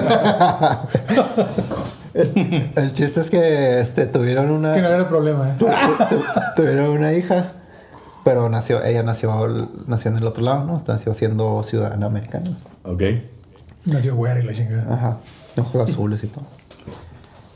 [2.75, 5.55] El chiste es que este, tuvieron una Que no era el problema, ¿eh?
[5.57, 6.25] tu- tu-
[6.57, 7.53] tuvieron una hija,
[8.25, 10.83] pero nació ella nació nació en el otro lado, ¿no?
[10.89, 12.59] Nació siendo ciudadana americana.
[12.83, 13.03] ok.
[13.85, 14.93] Nació güera y la chingada.
[14.93, 15.19] Ajá,
[15.59, 16.45] ojos azules y todo.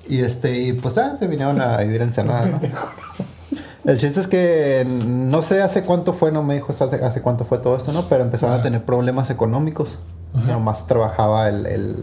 [0.08, 2.60] Y este, y pues ah, se vinieron a vivir en Ensenada, ¿no?
[3.84, 7.44] El chiste es que no sé hace cuánto fue, no me dijo hace, hace cuánto
[7.44, 8.08] fue todo esto, ¿no?
[8.08, 9.98] Pero empezaron a tener problemas económicos.
[10.32, 11.96] Nomás trabajaba el, el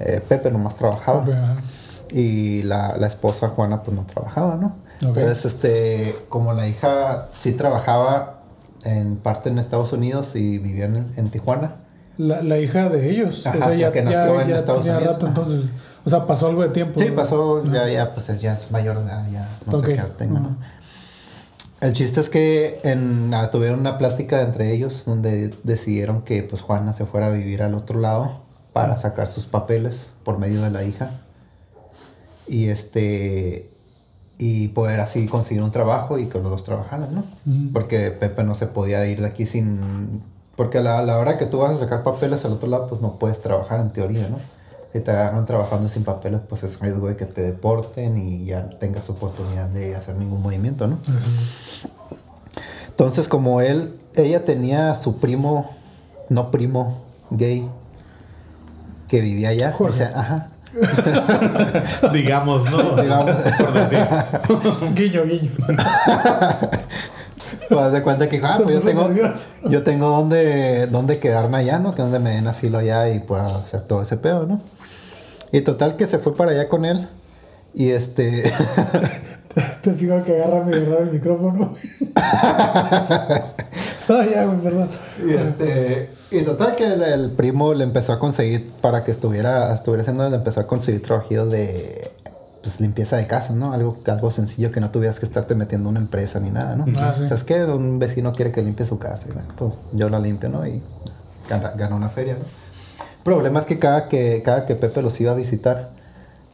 [0.00, 1.24] eh, Pepe, nomás trabajaba.
[1.24, 1.38] Pepe.
[2.10, 4.76] Y la, la esposa Juana pues no trabajaba, ¿no?
[5.02, 8.40] Entonces, este, como la hija sí trabajaba
[8.84, 11.76] en parte en Estados Unidos y vivía en, en Tijuana.
[12.16, 13.46] La, la hija de ellos.
[13.46, 15.14] Ajá, o sea, la ya, que ya, nació en ya Estados tenía Unidos.
[15.14, 15.70] rato entonces.
[16.08, 16.98] O sea, pasó algo de tiempo.
[16.98, 20.02] Sí, pasó, ya, ya, pues es- ya es mayor de edad, ya no sé qué
[20.16, 20.56] tenga, ¿no?
[21.82, 26.62] El chiste es que en, ah, tuvieron una plática entre ellos donde decidieron que pues
[26.62, 28.40] Juana se fuera a vivir al otro lado
[28.72, 31.10] para sacar sus papeles por medio de la hija.
[32.46, 33.70] Y este
[34.38, 37.24] y poder así conseguir un trabajo y que los dos trabajaran, ¿no?
[37.72, 40.22] Porque Pepe no se podía ir de aquí sin...
[40.56, 43.00] Porque a la, la hora que tú vas a sacar papeles al otro lado, pues
[43.00, 44.38] no puedes trabajar en teoría, ¿no?
[44.92, 48.70] Si te agarran trabajando sin papeles, pues es riesgo de que te deporten y ya
[48.70, 50.98] tengas oportunidad de hacer ningún movimiento, ¿no?
[52.88, 55.70] Entonces, como él, ella tenía su primo,
[56.30, 57.68] no primo, gay,
[59.08, 59.72] que vivía allá.
[59.72, 59.92] Jorge.
[59.92, 60.48] O sea, ajá.
[62.12, 62.96] Digamos, ¿no?
[63.02, 63.30] Digamos.
[63.30, 64.06] Por decir.
[64.94, 65.50] Guiño, guiño.
[67.68, 69.46] Pues de cuenta que, ah, pues yo tengo, nervioso.
[69.68, 71.94] yo tengo donde, donde quedarme allá, ¿no?
[71.94, 74.60] Que donde me den asilo allá y pueda hacer todo ese pedo, ¿no?
[75.52, 77.08] Y total que se fue para allá con él.
[77.74, 78.52] Y este.
[79.82, 81.74] Te chico que agarra mi agarrar el micrófono.
[82.16, 83.54] ah,
[84.08, 84.88] ya, güey, perdón.
[85.26, 86.10] Y este.
[86.30, 90.28] Y total que el, el primo le empezó a conseguir, para que estuviera, estuviera haciendo,
[90.28, 92.12] le empezó a conseguir trabajillos de
[92.62, 93.72] pues limpieza de casa, ¿no?
[93.72, 96.86] Algo, algo sencillo que no tuvieras que estarte metiendo en una empresa ni nada, ¿no?
[97.00, 97.24] Ah, sí.
[97.24, 100.08] O sea, es que un vecino quiere que limpie su casa, y, bueno, pues yo
[100.08, 100.66] la limpio, ¿no?
[100.66, 100.82] Y
[101.48, 102.67] gana, gana una feria, ¿no?
[103.18, 105.90] El problema es que cada que, cada que Pepe los iba a visitar,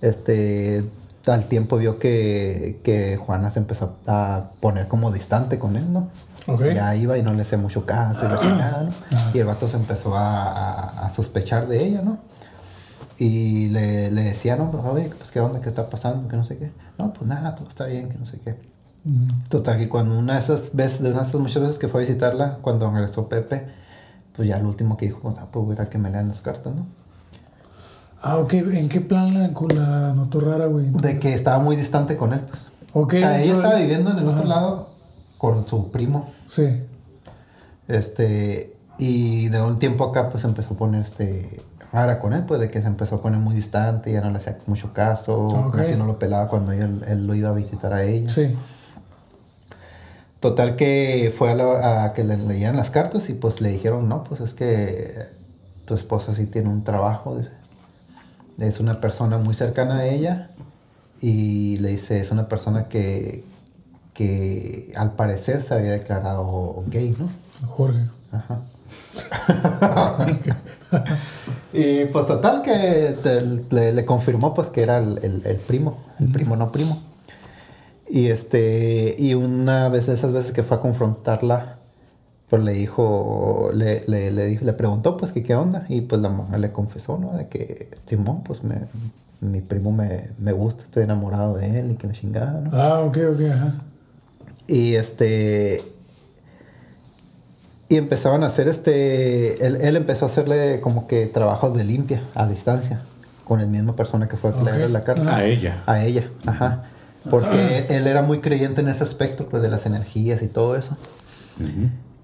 [0.00, 0.84] este,
[1.26, 6.08] al tiempo vio que, que Juana se empezó a poner como distante con él, ¿no?
[6.46, 6.62] Ok.
[6.74, 9.18] Ya iba y no le hacía mucho caso y chingada, ¿no?
[9.32, 12.18] Y el vato se empezó a, a- a sospechar de ella, ¿no?
[13.18, 15.60] Y le, le decía, no, pues, oye, pues, ¿qué onda?
[15.60, 16.28] ¿Qué está pasando?
[16.28, 16.72] Que no sé qué.
[16.98, 18.50] No, pues nada, todo está bien, que no sé qué.
[19.04, 19.26] Ujú.
[19.48, 22.02] Total, que cuando una de esas veces, de una de esas muchas veces que fue
[22.02, 23.66] a visitarla, cuando regresó Pepe,
[24.36, 26.86] pues ya lo último que dijo, pues, era que me lean las cartas, ¿no?
[28.22, 28.52] Ah, ok.
[28.54, 30.86] ¿En qué plan la, la notó rara, güey?
[30.90, 32.62] De que estaba muy distante con él, pues.
[32.94, 33.14] Ok.
[33.14, 34.88] o sea, ella estaba viviendo en el otro lado
[35.36, 36.30] con su primo.
[36.46, 36.80] Sí.
[37.88, 41.60] Este, y de un tiempo acá, pues empezó a poner este
[41.92, 44.38] rara con él, pues de que se empezó a poner muy distante, ya no le
[44.38, 45.76] hacía mucho caso, Ok.
[45.76, 48.30] casi no lo pelaba cuando ella- él, lo iba a visitar a ella.
[48.30, 48.56] Sí.
[50.44, 54.10] Total que fue a, la- a que le leían las cartas y pues le dijeron,
[54.10, 55.14] no, pues es que
[55.86, 57.48] tu esposa sí tiene un trabajo, dice.
[58.58, 60.50] es una persona muy cercana a ella
[61.22, 63.42] y le dice, es una persona que,
[64.12, 67.30] que al parecer se había declarado gay, ¿no?
[67.66, 68.00] Jorge.
[68.30, 68.60] Ajá.
[71.72, 73.40] y pues total que te-
[73.74, 77.02] le, le confirmó pues que era el, el- el primo, el primo no primo.
[78.08, 81.76] Y este, y una vez de esas veces que fue a confrontarla,
[82.50, 85.84] pues le dijo, le, le, le, dijo- le preguntó pues que qué onda.
[85.88, 87.32] Y pues la mamá le confesó, ¿no?
[87.36, 88.76] De que Simón pues me,
[89.40, 92.70] mi primo me, me gusta, estoy enamorado de él y que la chingada, ¿no?
[92.72, 93.74] Ah, ok, ok, ajá.
[94.66, 95.82] Y este.
[97.88, 99.64] Y empezaban a hacer este.
[99.66, 103.00] Él, él empezó a hacerle como que trabajos de limpia a distancia.
[103.44, 104.64] Con la misma persona que fue a Ok.
[104.64, 105.36] leer la carta.
[105.36, 105.82] A ella.
[105.86, 106.84] A ella, ajá.
[107.30, 110.96] Porque él era muy creyente en ese aspecto, pues de las energías y todo eso.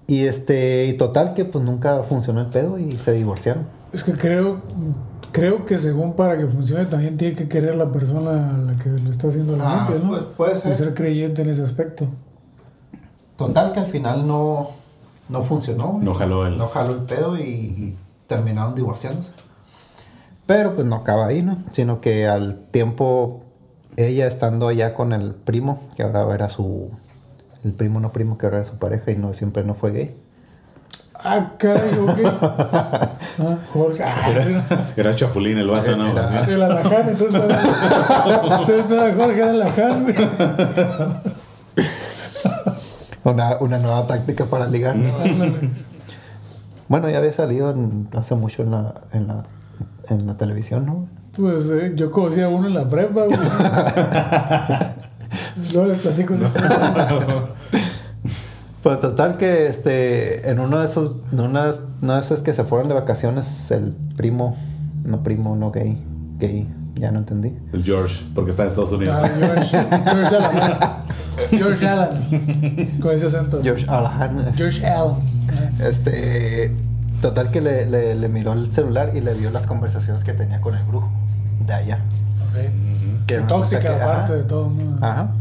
[0.07, 0.85] Y este.
[0.87, 3.65] Y total que pues nunca funcionó el pedo y se divorciaron.
[3.93, 4.61] Es que creo,
[5.31, 8.89] creo que según para que funcione también tiene que querer la persona a la que
[8.89, 10.09] le está haciendo la Ah, limpia, ¿no?
[10.11, 10.71] pues, puede ser.
[10.71, 12.07] Y ser creyente en ese aspecto.
[13.37, 14.69] Total que al final no,
[15.29, 15.97] no funcionó.
[16.01, 17.97] No jaló el- No jaló el pedo y, y
[18.27, 19.31] terminaron divorciándose.
[20.45, 21.57] Pero pues no acaba ahí, ¿no?
[21.71, 23.43] Sino que al tiempo,
[23.97, 26.89] ella estando allá con el primo, que ahora era su...
[27.63, 30.15] El primo no primo, que ahora era su pareja y no siempre no fue gay.
[31.23, 32.19] Ah, caray, ok.
[33.39, 34.03] Ah, Jorge.
[34.03, 36.07] Ah, Era Chapulín el vato, ¿no?
[36.09, 37.41] Era- Alaján, entonces.
[38.43, 40.05] Entonces no era Jorge, era Alaján.
[43.23, 44.95] Una, una nueva táctica para ligar.
[44.95, 45.05] ¿no?
[46.87, 49.43] bueno, ya había salido en- hace mucho en la, en la,
[50.09, 51.07] en la televisión, ¿no?
[51.35, 53.31] Pues eh, yo conocí a uno en la prepa, güey.
[55.73, 57.47] Luego les platico esa historia.
[58.83, 61.71] Pues total que este en uno de esos en una,
[62.01, 64.57] una de esas que se fueron de vacaciones el primo
[65.05, 66.03] no primo no gay
[66.39, 69.17] gay ya no entendí El George, porque está en Estados Unidos.
[69.21, 69.77] Ah, George,
[70.09, 70.79] George Allan.
[71.51, 72.89] George Allan.
[73.01, 73.61] Con ese acento.
[73.63, 75.15] George Alahan George Allan.
[75.79, 76.75] este
[77.21, 80.59] total que le, le, le miró el celular y le vio las conversaciones que tenía
[80.59, 81.09] con el brujo
[81.65, 81.99] de allá
[82.49, 83.25] Ok.
[83.27, 84.33] Que Tóxica, que- aparte ajá.
[84.33, 84.69] de todo.
[84.69, 85.05] ¿no?
[85.05, 85.31] Ajá.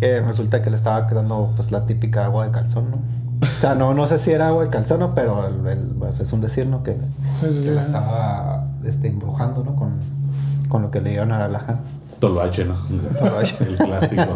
[0.00, 2.96] Que resulta que le estaba dando pues la típica agua de calzón, ¿no?
[3.42, 5.14] O sea, no, no sé si era agua de calzón, ¿no?
[5.14, 6.82] pero el, el- pues, es un decir, ¿no?
[6.82, 6.98] Que, Sí,
[7.40, 7.70] sí, que sí.
[7.70, 9.76] la estaba este, embrujando, ¿no?
[9.76, 9.90] Con,
[10.68, 11.80] con lo que le dieron a la laja.
[12.20, 12.74] Toloache, ¿no?
[13.18, 13.56] Toloache.
[13.64, 14.22] El clásico.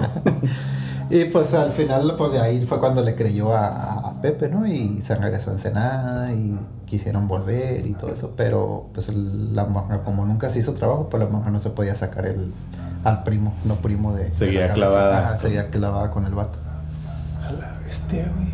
[1.11, 4.67] Y pues al final, pues de ahí fue cuando le creyó a Pepe, ¿no?
[4.67, 9.65] Y se regresó a Ensenada y quisieron volver y todo eso, pero pues el- la
[9.67, 12.53] mujer, como nunca se hizo trabajo, pues la mujer no se podía sacar el,
[13.05, 14.25] al primo, no primo de...
[14.27, 15.19] de Seguía la clavada.
[15.31, 16.59] Ajá, seguía clavada con el vato.
[17.47, 18.53] A la bestia, güey.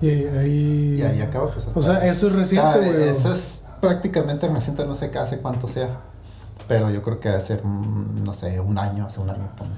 [0.00, 0.96] Y ahí.
[0.98, 3.08] Y ahí acaba, pues hasta- O sea, eso es reciente, sea, güey.
[3.08, 5.88] Eso es prácticamente reciente, no sé qué hace cuánto sea.
[6.68, 9.48] Pero yo creo que ser, mm, no sé, un año, hace un año.
[9.56, 9.74] ponle.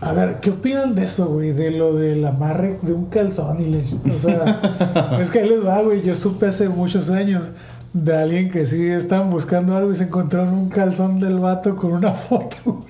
[0.00, 1.52] A ver, ¿qué opinan de eso, güey?
[1.52, 3.80] De lo del amarre de un calzón y le...
[3.80, 6.02] O sea, es que ahí les va, güey.
[6.02, 7.48] Yo supe hace muchos años
[7.92, 11.92] de alguien que sí estaban buscando algo y se encontraron un calzón del vato con
[11.92, 12.86] una foto, güey.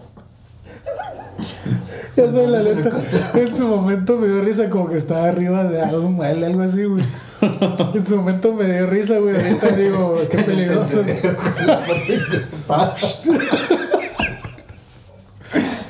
[2.15, 2.91] Ya sabes, la neta,
[3.35, 6.83] en su momento me dio risa como que estaba arriba de algo mueble, algo así,
[6.83, 7.05] güey.
[7.93, 9.35] En su momento me dio risa, güey.
[9.35, 11.03] Ahorita digo, qué peligroso.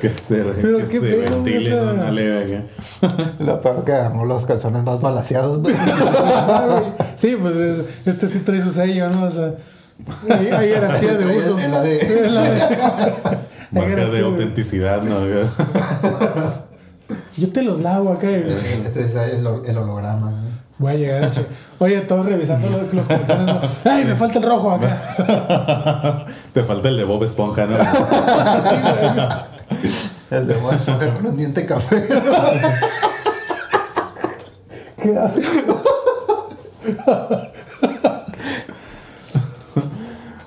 [0.02, 2.58] Que se, Pero que qué se pedo, ventile esa- en una leve
[3.00, 3.34] acá.
[3.40, 5.60] Lo peor que agarramos los calzones más balaseados.
[5.60, 5.70] ¿no?
[7.16, 9.26] Sí, pues es- este sí trae su sello, ¿no?
[9.26, 9.54] O sea,
[10.30, 11.60] hay, hay garantía de uso.
[11.60, 11.86] El AD.
[13.74, 15.20] Hay Marca de autenticidad, ¿no?
[17.38, 18.30] Yo te los lavo acá.
[18.32, 18.44] y-
[18.86, 20.32] Este es el, el holograma.
[20.32, 20.38] ¿no?
[20.78, 21.46] Voy a llegar a che-
[21.80, 23.46] Oye, todos revisando los, los calzones.
[23.46, 23.62] ¿no?
[23.92, 26.26] ¡Ay, me falta el rojo acá!
[26.54, 27.78] Te falta el de Bob Esponja, ¿no?
[27.78, 27.84] Sí,
[28.82, 29.51] güey.
[30.32, 32.08] El de Esponja con un diente café.
[35.02, 35.42] ¿Qué hace?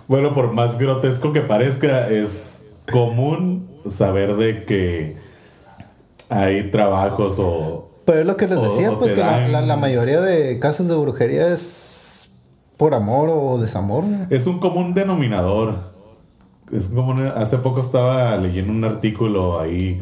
[0.06, 5.16] Bueno, por más grotesco que parezca, es común saber de que
[6.28, 7.90] hay trabajos o...
[8.04, 10.58] Pero es lo que les decía, o pues que la, dan- la- la mayoría de
[10.60, 12.32] casos de brujería es
[12.76, 14.04] por amor o desamor.
[14.28, 15.93] Es un común denominador.
[16.72, 20.00] Es como una- hace poco estaba leyendo un artículo ahí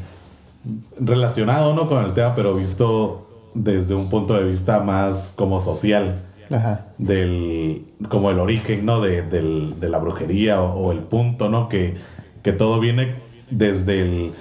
[1.00, 1.88] relacionado ¿no?
[1.88, 6.22] con el tema, pero visto desde un punto de vista más como social.
[6.54, 6.88] Ajá.
[6.98, 11.70] del como el origen no de, del- de la brujería o, o el punto no
[11.70, 11.96] que,
[12.42, 13.14] que todo viene
[13.50, 14.32] desde el,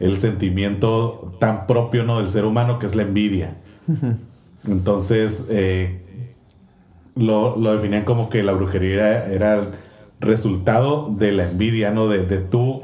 [0.00, 3.56] el sentimiento tan propio no del ser humano que es la envidia
[4.66, 6.00] entonces eh,
[7.14, 9.70] lo, lo definían como que la brujería era, era
[10.20, 12.82] resultado de la envidia no de, de tú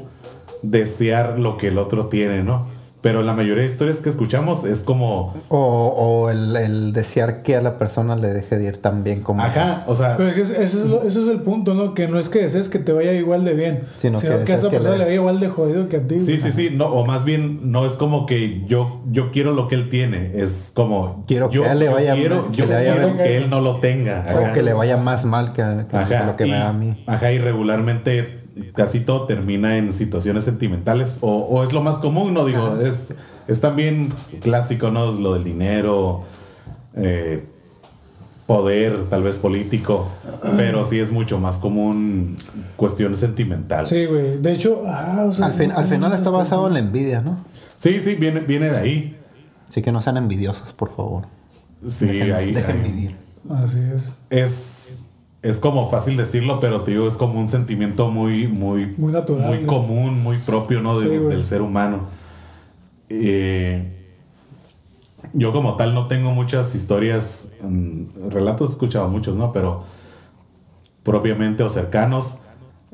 [0.61, 2.74] desear lo que el otro tiene no
[3.05, 7.55] Pero la mayoría de historias que escuchamos es como, O, o el, el desear que
[7.55, 9.43] a la persona le deje de ir tan bien como.
[9.43, 11.93] ajá, o sea, Pero ese, es lo- ese es el punto, ¿no?
[11.93, 14.51] Que no es que desees que te vaya igual de bien, Sino sino, que que,
[14.53, 16.19] a esa que persona le- le vaya igual de jodido que a ti.
[16.19, 19.67] sí, sí, sí, no, o más bien no es como que yo, yo quiero lo
[19.67, 22.65] que él tiene, es como Quiero que yo, él le yo vaya- quiero, que yo
[22.65, 23.17] le vaya quiero bien.
[23.19, 24.23] que él no lo tenga.
[24.33, 24.53] O ajá.
[24.53, 27.03] que le vaya más mal que, que- que lo que y, me da a mí.
[27.05, 31.19] Ajá, y regularmente casi todo termina en situaciones sentimentales.
[31.21, 32.45] O, o es lo más común, ¿no?
[32.45, 33.13] Digo, es,
[33.47, 35.11] es también clásico, ¿no?
[35.11, 36.23] Lo del dinero,
[36.95, 37.45] eh,
[38.47, 40.07] poder, tal vez político.
[40.55, 42.37] Pero sí es mucho más común
[42.75, 43.87] cuestión sentimental.
[43.87, 44.37] Sí, Sí, güey.
[44.41, 47.43] De hecho, ah, o sea, Al, fin- al final está basado en la envidia, ¿no?
[47.77, 49.17] sí, viene, viene de ahí.
[49.67, 51.25] Así que no sean envidiosos, por favor.
[51.87, 52.91] Sí, Dejen- ahí, dejen ahí.
[52.91, 53.15] vivir.
[53.49, 54.03] Así es.
[54.29, 55.04] Es,
[55.49, 59.47] es como fácil decirlo, pero te digo, es como un sentimiento muy, muy, Muy natural,
[59.47, 59.67] muy ¿no?
[59.67, 60.99] común, muy propio, ¿no?
[60.99, 62.01] De- Sí, del ser humano.
[63.09, 63.91] Eh,
[65.33, 69.51] yo como tal no tengo muchas historias, mm, relatos he escuchado muchos, ¿no?
[69.53, 69.83] Pero
[71.03, 72.39] propiamente o cercanos.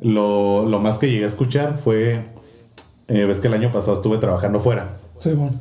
[0.02, 2.26] Lo, lo más que llegué a escuchar fue,
[3.08, 4.98] eh, ves que el año pasado estuve trabajando fuera.
[5.20, 5.60] Simón.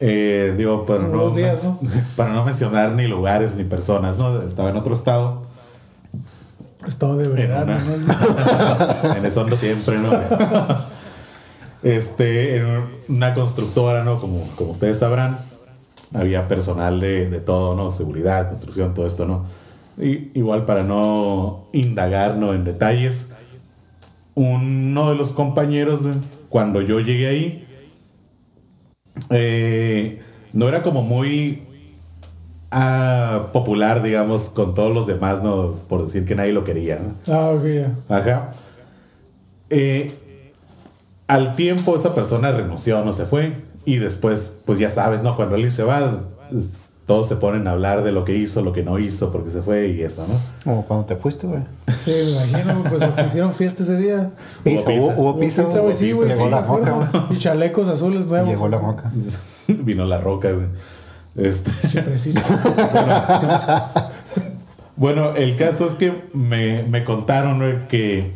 [0.00, 4.40] Eh, digo, para Como no, días, men- para no mencionar ni lugares ni personas, ¿no?
[4.42, 5.47] Estaba en otro estado.
[6.88, 7.78] Estado de verdad.
[9.16, 10.10] en eso ando siempre, ¿no?
[11.82, 14.20] Este, en una constructora, ¿no?
[14.20, 15.38] Como, como ustedes sabrán,
[16.14, 17.90] había personal de, de todo, ¿no?
[17.90, 19.44] Seguridad, construcción, todo esto, ¿no?
[19.96, 22.54] Y, igual para no indagar, ¿no?
[22.54, 23.30] En detalles,
[24.34, 26.00] uno de los compañeros,
[26.48, 27.66] cuando yo llegué ahí,
[29.30, 30.22] eh,
[30.52, 31.67] no era como muy
[32.70, 35.74] ah, popular, digamos, con todos los demás, ¿no?
[35.88, 37.32] Por decir que nadie lo quería, ¿no?
[37.34, 37.92] Ah, ok, ya.
[38.08, 38.50] Ajá.
[39.70, 40.52] Eh,
[41.26, 43.62] al tiempo esa persona renunció, no se fue.
[43.84, 45.36] Y después, pues ya sabes, ¿no?
[45.36, 46.24] Cuando él se va,
[47.06, 49.62] todos se ponen a hablar de lo que hizo, lo que no hizo, porque se
[49.62, 50.38] fue y eso, ¿no?
[50.62, 51.62] Como cuando te fuiste, güey.
[52.04, 54.30] Sí, me imagino, pues hasta hicieron fiesta ese día.
[54.62, 56.28] Pizza, hubo, hubo Hubo pizza, pizza, güey, sí, güey.
[56.28, 56.96] Llegó sí, la me acuerdo.
[56.96, 57.36] moca, güey.
[57.36, 58.48] Y chalecos azules nuevos.
[58.48, 59.10] Llegó la moca.
[59.68, 60.66] Vino la roca, güey.
[61.36, 61.70] Este,
[64.96, 68.32] bueno, el caso es que me, me contaron que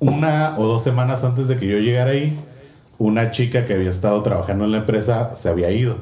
[0.00, 2.36] una o dos semanas antes de que yo llegara ahí,
[2.98, 5.98] una chica que había estado trabajando en la empresa se había ido.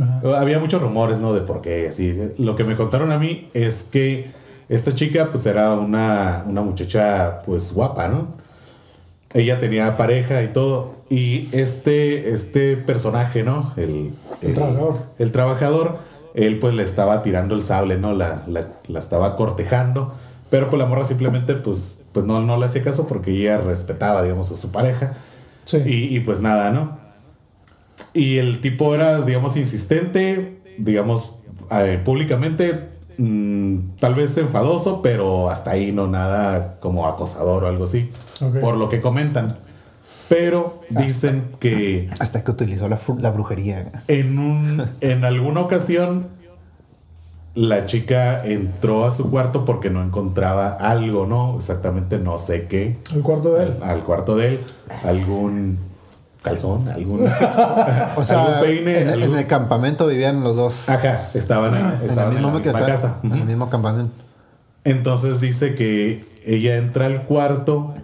[0.00, 0.40] Ajá.
[0.40, 1.32] Había muchos rumores, ¿no?
[1.32, 2.32] De por qué, así.
[2.38, 4.30] Lo que me contaron a mí es que
[4.68, 8.28] esta chica, pues, era una, una muchacha, pues, guapa, ¿no?
[9.34, 10.99] Ella tenía pareja y todo.
[11.10, 13.72] Y este, este personaje, ¿no?
[13.76, 14.96] El, El trabajador.
[15.18, 15.98] El trabajador,
[16.34, 18.12] él, pues, le estaba tirando el sable, ¿no?
[18.12, 20.14] La, la, la estaba cortejando.
[20.50, 24.22] Pero, pues, la morra simplemente, pues, pues no, no le hacía caso porque ella respetaba,
[24.22, 25.14] digamos, a su pareja.
[25.64, 25.78] Sí.
[25.84, 26.98] Y, y pues nada, ¿no?
[28.14, 31.34] Y el tipo era, digamos, insistente, digamos,
[31.70, 32.88] eh, públicamente,
[33.18, 38.58] mm, tal vez enfadoso, pero hasta ahí no nada como acosador o algo así, Ok.
[38.60, 39.58] por lo que comentan.
[40.30, 43.90] Pero dicen que Hasta que utilizó la, brujería.
[44.06, 46.28] en, un, en alguna ocasión
[47.56, 51.56] la chica entró a su cuarto porque no encontraba algo, ¿no?
[51.56, 52.98] Exactamente no sé qué.
[53.12, 53.76] El cuarto de él.
[53.82, 54.60] Al cuarto de él,
[55.02, 55.80] algún
[56.42, 57.26] calzón, algún...
[58.16, 60.88] O sea, algún peine, en, el campamento vivían los dos.
[60.88, 63.16] Acá, estaban, en el estaban en, la misma casa.
[63.24, 64.12] En el mismo campamento.
[64.84, 67.94] Entonces dice que ella entra al cuarto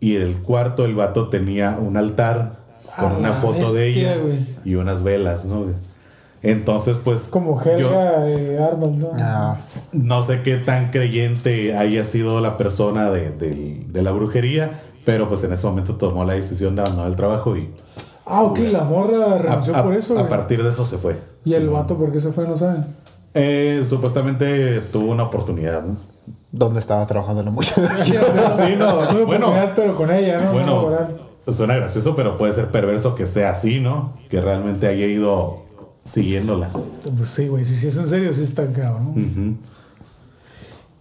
[0.00, 2.58] y en el cuarto el vato tenía un altar
[2.98, 4.16] con A una foto de ella
[4.64, 5.66] y unas velas, ¿no?
[6.42, 7.28] Entonces, pues...
[7.30, 9.08] Como yo Helga eh, Arnold, ¿no?
[9.14, 9.58] Ah,
[9.92, 15.28] no sé qué tan creyente haya sido la persona de, del- de la brujería, pero
[15.28, 17.68] pues en ese momento tomó la decisión de abandonar el trabajo y
[18.24, 21.18] Ah, ok, la morra renunció a- por eso, a partir de eso se fue.
[21.44, 22.46] Y el vato, ¿por qué se fue?
[22.46, 22.86] No saben.
[23.34, 25.96] Eh, supuestamente tuvo una oportunidad, ¿no?
[26.52, 27.88] ¿Dónde estaba trabajando la muchacha?
[28.04, 29.52] Sí, o sea, Sí, no, tuve bueno.
[29.76, 30.52] pero con ella, ¿no?
[30.66, 31.08] No Bueno,
[31.52, 34.14] suena gracioso, pero puede ser perverso que sea así, ¿no?
[34.28, 35.64] Que realmente haya ido
[36.04, 36.70] siguiéndola.
[37.16, 37.64] Pues sí, güey.
[37.64, 39.08] Si, si es en serio, sí está cabrón.
[39.10, 39.56] Ujú.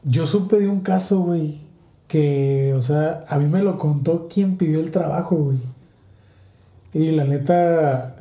[0.04, 1.60] Yo supe de un caso, güey,
[2.08, 5.58] que, o sea, a mí me lo contó quien pidió el trabajo, güey.
[6.93, 8.16] Y la neta,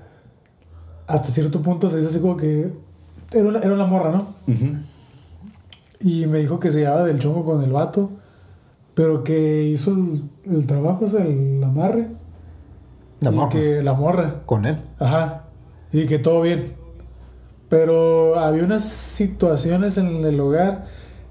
[1.06, 2.70] hasta cierto punto se hizo así como que
[3.32, 4.34] era una, era una morra, ¿no?
[4.46, 4.76] Ujú.
[6.00, 8.10] Y me dijo que se llevaba del chongo con el vato,
[8.94, 12.08] pero que hizo el, el trabajo, o sea, el amarre.
[13.20, 13.48] La y morra.
[13.50, 14.42] que la morra.
[14.46, 14.78] Con él.
[14.98, 15.44] Ajá.
[15.92, 16.74] Y que todo bien.
[17.68, 20.86] Pero había unas situaciones en el hogar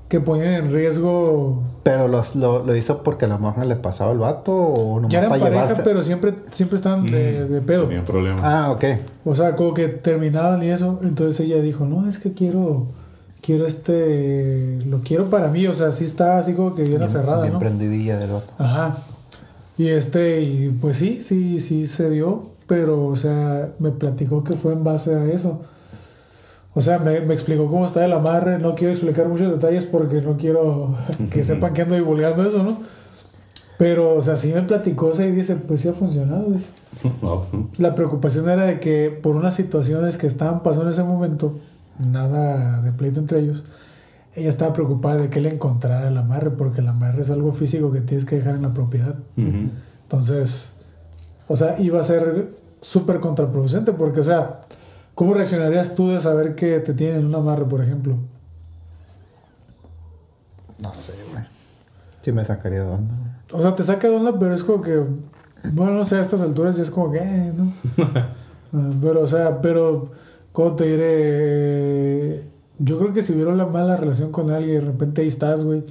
[0.08, 1.64] que ponían en riesgo.
[1.84, 5.20] Pero los, lo, lo hizo porque la morra le pasaba el vato o nomás Ya
[5.20, 5.84] eran para pareja, llevarse.
[5.84, 7.86] pero siempre, siempre estaban de, de pedo.
[7.86, 8.42] Tenían problemas.
[8.44, 8.84] Ah, ok.
[9.26, 11.00] O sea, como que terminaban y eso.
[11.04, 12.86] Entonces ella dijo, no, es que quiero,
[13.48, 15.66] quiero este, lo quiero para mí.
[15.68, 17.60] O sea, sí estaba así como que bien aferrada, Bien ¿no?
[17.60, 18.54] prendidilla del vato.
[18.58, 18.98] Ajá.
[19.78, 24.54] Y este, y pues sí, sí, sí se dio, pero, o sea, me platicó que
[24.54, 25.62] fue en base a eso.
[26.74, 28.60] O sea, me, me explicó cómo está el amarre.
[28.60, 30.96] No quiero explicar muchos detalles porque no quiero
[31.32, 32.80] que sepan que ando divulgando eso, ¿no?
[33.78, 36.68] Pero, o sea, sí me platicó, y dice, pues sí ha funcionado, dice.
[37.78, 41.60] La preocupación era de que por unas situaciones que estaban pasando en ese momento,
[42.00, 43.66] nada de pleito entre ellos,
[44.36, 47.92] ella estaba preocupada de que él encontrara el amarre, porque el amarre es algo físico
[47.92, 49.16] que tienes que dejar en la propiedad.
[49.36, 50.74] Entonces,
[51.48, 54.62] o sea, iba a ser súper contraproducente, porque, o sea,
[55.16, 58.16] ¿cómo reaccionarías tú de saber que te tienen un amarre, por ejemplo?
[60.84, 61.44] No sé, güey.
[62.22, 63.14] Sí me sacaría de onda.
[63.52, 65.04] O sea, te saca de onda, pero es como que,
[65.74, 67.72] bueno, no sé, a estas alturas ya es como que, eh, ¿no?
[68.74, 70.12] Ah, pero, o sea, pero,
[70.58, 72.42] ¿cómo te diré?
[72.80, 75.64] Yo creo que si hubiera una mala relación con alguien y de repente ahí estás,
[75.64, 75.84] güey,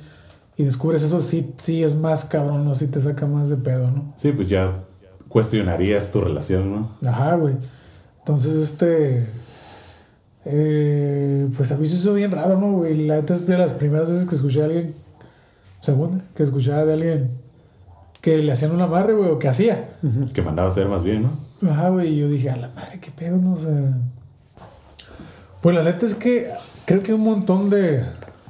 [0.56, 2.74] y descubres eso, sí, sí es más cabrón, ¿no?
[2.74, 4.12] Sí te saca más de pedo, ¿no?
[4.16, 4.82] Sí, pues ya
[5.28, 7.08] cuestionarías tu relación, ¿no?
[7.08, 7.54] Ajá, güey.
[8.18, 9.28] Entonces, este.
[10.44, 13.06] eh, pues a mí se hizo bien raro, ¿no, güey?
[13.06, 14.96] La neta es de las primeras veces que escuché a alguien.
[15.80, 17.30] Segunda, que escuchaba de alguien
[18.20, 19.90] que le hacían un amarre, güey, o que hacía.
[20.34, 21.70] Que mandaba a hacer más bien, ¿no?
[21.70, 22.14] Ajá, güey.
[22.14, 23.70] Y yo dije, a la madre, qué pedo, no sé.
[25.66, 26.48] Pues la neta es que
[26.84, 28.04] creo que hay un montón de,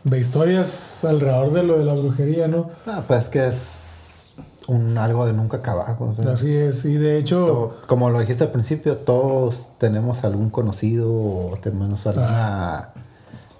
[0.04, 2.68] de historias alrededor de lo de la brujería, ¿no?
[2.86, 4.34] Ah, pues es que es
[4.68, 5.96] un algo de nunca acabar.
[5.98, 6.84] o sea, Así es.
[6.84, 7.78] Y de hecho.
[7.86, 12.90] como lo dijiste al principio, todos tenemos algún conocido o tenemos alguna,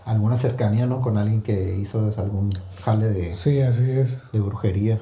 [0.05, 1.01] alguna cercanía, ¿no?
[1.01, 2.53] Con alguien que hizo algún
[2.85, 4.19] jale de, Sí, así es.
[4.35, 4.99] de brujería.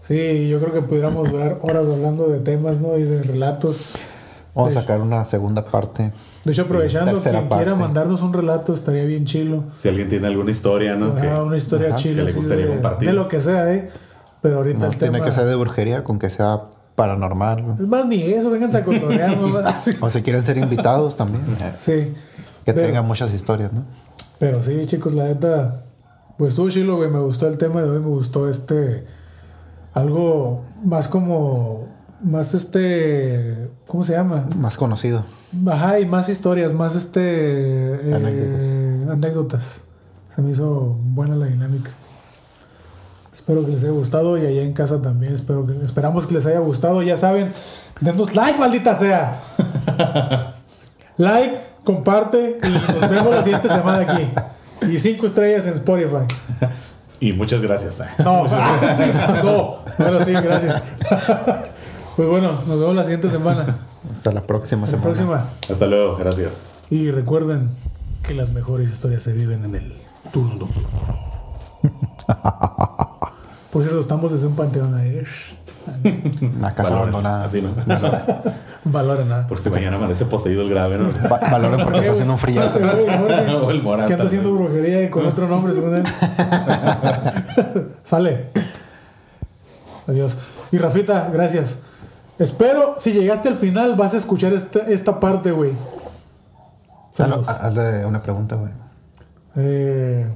[0.00, 2.96] Sí, yo creo que pudiéramos durar horas hablando de temas, ¿no?
[2.96, 3.76] Y de relatos.
[4.54, 6.12] Vamos a sacar una segunda parte.
[6.44, 9.64] De hecho, aprovechando, tercera quien quiera mandarnos un relato estaría bien chilo.
[9.76, 11.08] Si alguien tiene alguna historia, ¿no?
[11.12, 12.24] Ajá, Que- una historia ajá, chila.
[12.24, 13.08] que le gustaría de, compartir.
[13.08, 13.90] De lo que sea, ¿eh?
[14.40, 15.24] Pero ahorita No el tiene tema...
[15.26, 16.60] que ser de brujería, con que sea
[16.94, 17.66] paranormal.
[17.66, 17.74] ¿no?
[17.74, 19.36] Es más, ni eso, vénganse a cotorrear.
[20.00, 21.42] O si quieren ser invitados también.
[21.78, 22.12] Sí.
[22.64, 23.84] Que Pero- tengan muchas historias, ¿no?
[24.38, 25.82] Pero sí, chicos, la neta,
[26.38, 27.10] pues estuvo chilo, güey.
[27.10, 29.04] Me gustó el tema de hoy, me gustó este.
[29.92, 31.86] Algo más como.
[32.22, 33.70] Más este.
[33.86, 34.44] ¿Cómo se llama?
[34.56, 35.24] Más conocido.
[35.66, 37.20] Ajá, y más historias, más este.
[37.22, 39.10] eh, Anécdotas.
[39.12, 39.80] anécdotas.
[40.34, 41.90] Se me hizo buena la dinámica.
[43.34, 45.34] Espero que les haya gustado y allá en casa también.
[45.34, 47.02] Espero que, esperamos que les haya gustado.
[47.02, 47.52] Ya saben,
[48.00, 49.32] denos like, maldita sea.
[51.16, 52.68] like, comparte y
[53.00, 54.28] nos vemos la siguiente semana aquí.
[54.92, 56.26] Y cinco estrellas en Spotify.
[57.22, 58.02] Y muchas gracias.
[58.24, 59.04] No, sí,
[59.44, 60.82] no, pero sí, gracias.
[62.16, 63.78] Pues bueno, nos vemos la siguiente semana.
[64.12, 65.04] Hasta la próxima La semana.
[65.04, 65.44] próxima.
[65.70, 66.70] Hasta luego, gracias.
[66.90, 67.70] Y recuerden
[68.22, 69.94] que las mejores historias se viven en el
[70.32, 70.88] turno nocturno.
[73.72, 75.22] Por cierto, estamos desde un panteón ahí.
[76.58, 77.44] Una casa abandonada.
[77.44, 77.70] así, ¿no?
[78.84, 79.46] Valoren nada.
[79.46, 81.08] Por si mañana amanece poseído el grave, ¿no?
[81.30, 82.60] Va- valoren porque está haciendo un frío.
[83.62, 84.08] O el Morata.
[84.08, 86.04] Que anda haciendo brujería y con otro nombre, según él.
[88.02, 88.46] Sale.
[90.08, 90.36] Adiós.
[90.72, 91.78] Y Rafita, gracias.
[92.40, 95.72] Espero, si llegaste al final, vas a escuchar esta, esta parte, güey.
[97.12, 97.46] Saludos.
[97.46, 98.72] Hazle- una pregunta, güey.
[99.56, 100.26] Eh,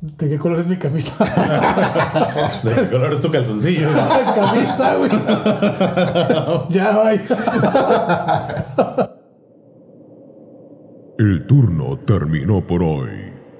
[0.00, 1.12] ¿De qué color es mi camisa?
[2.64, 3.88] ¿De qué color es tu calzoncillo?
[4.34, 5.10] camisa, güey.
[6.70, 7.22] ya, bye.
[11.18, 13.10] El turno terminó por hoy.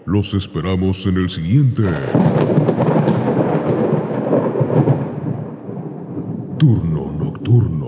[0.04, 1.82] Los esperamos en el siguiente.
[6.58, 6.97] Turno
[7.48, 7.87] Saturno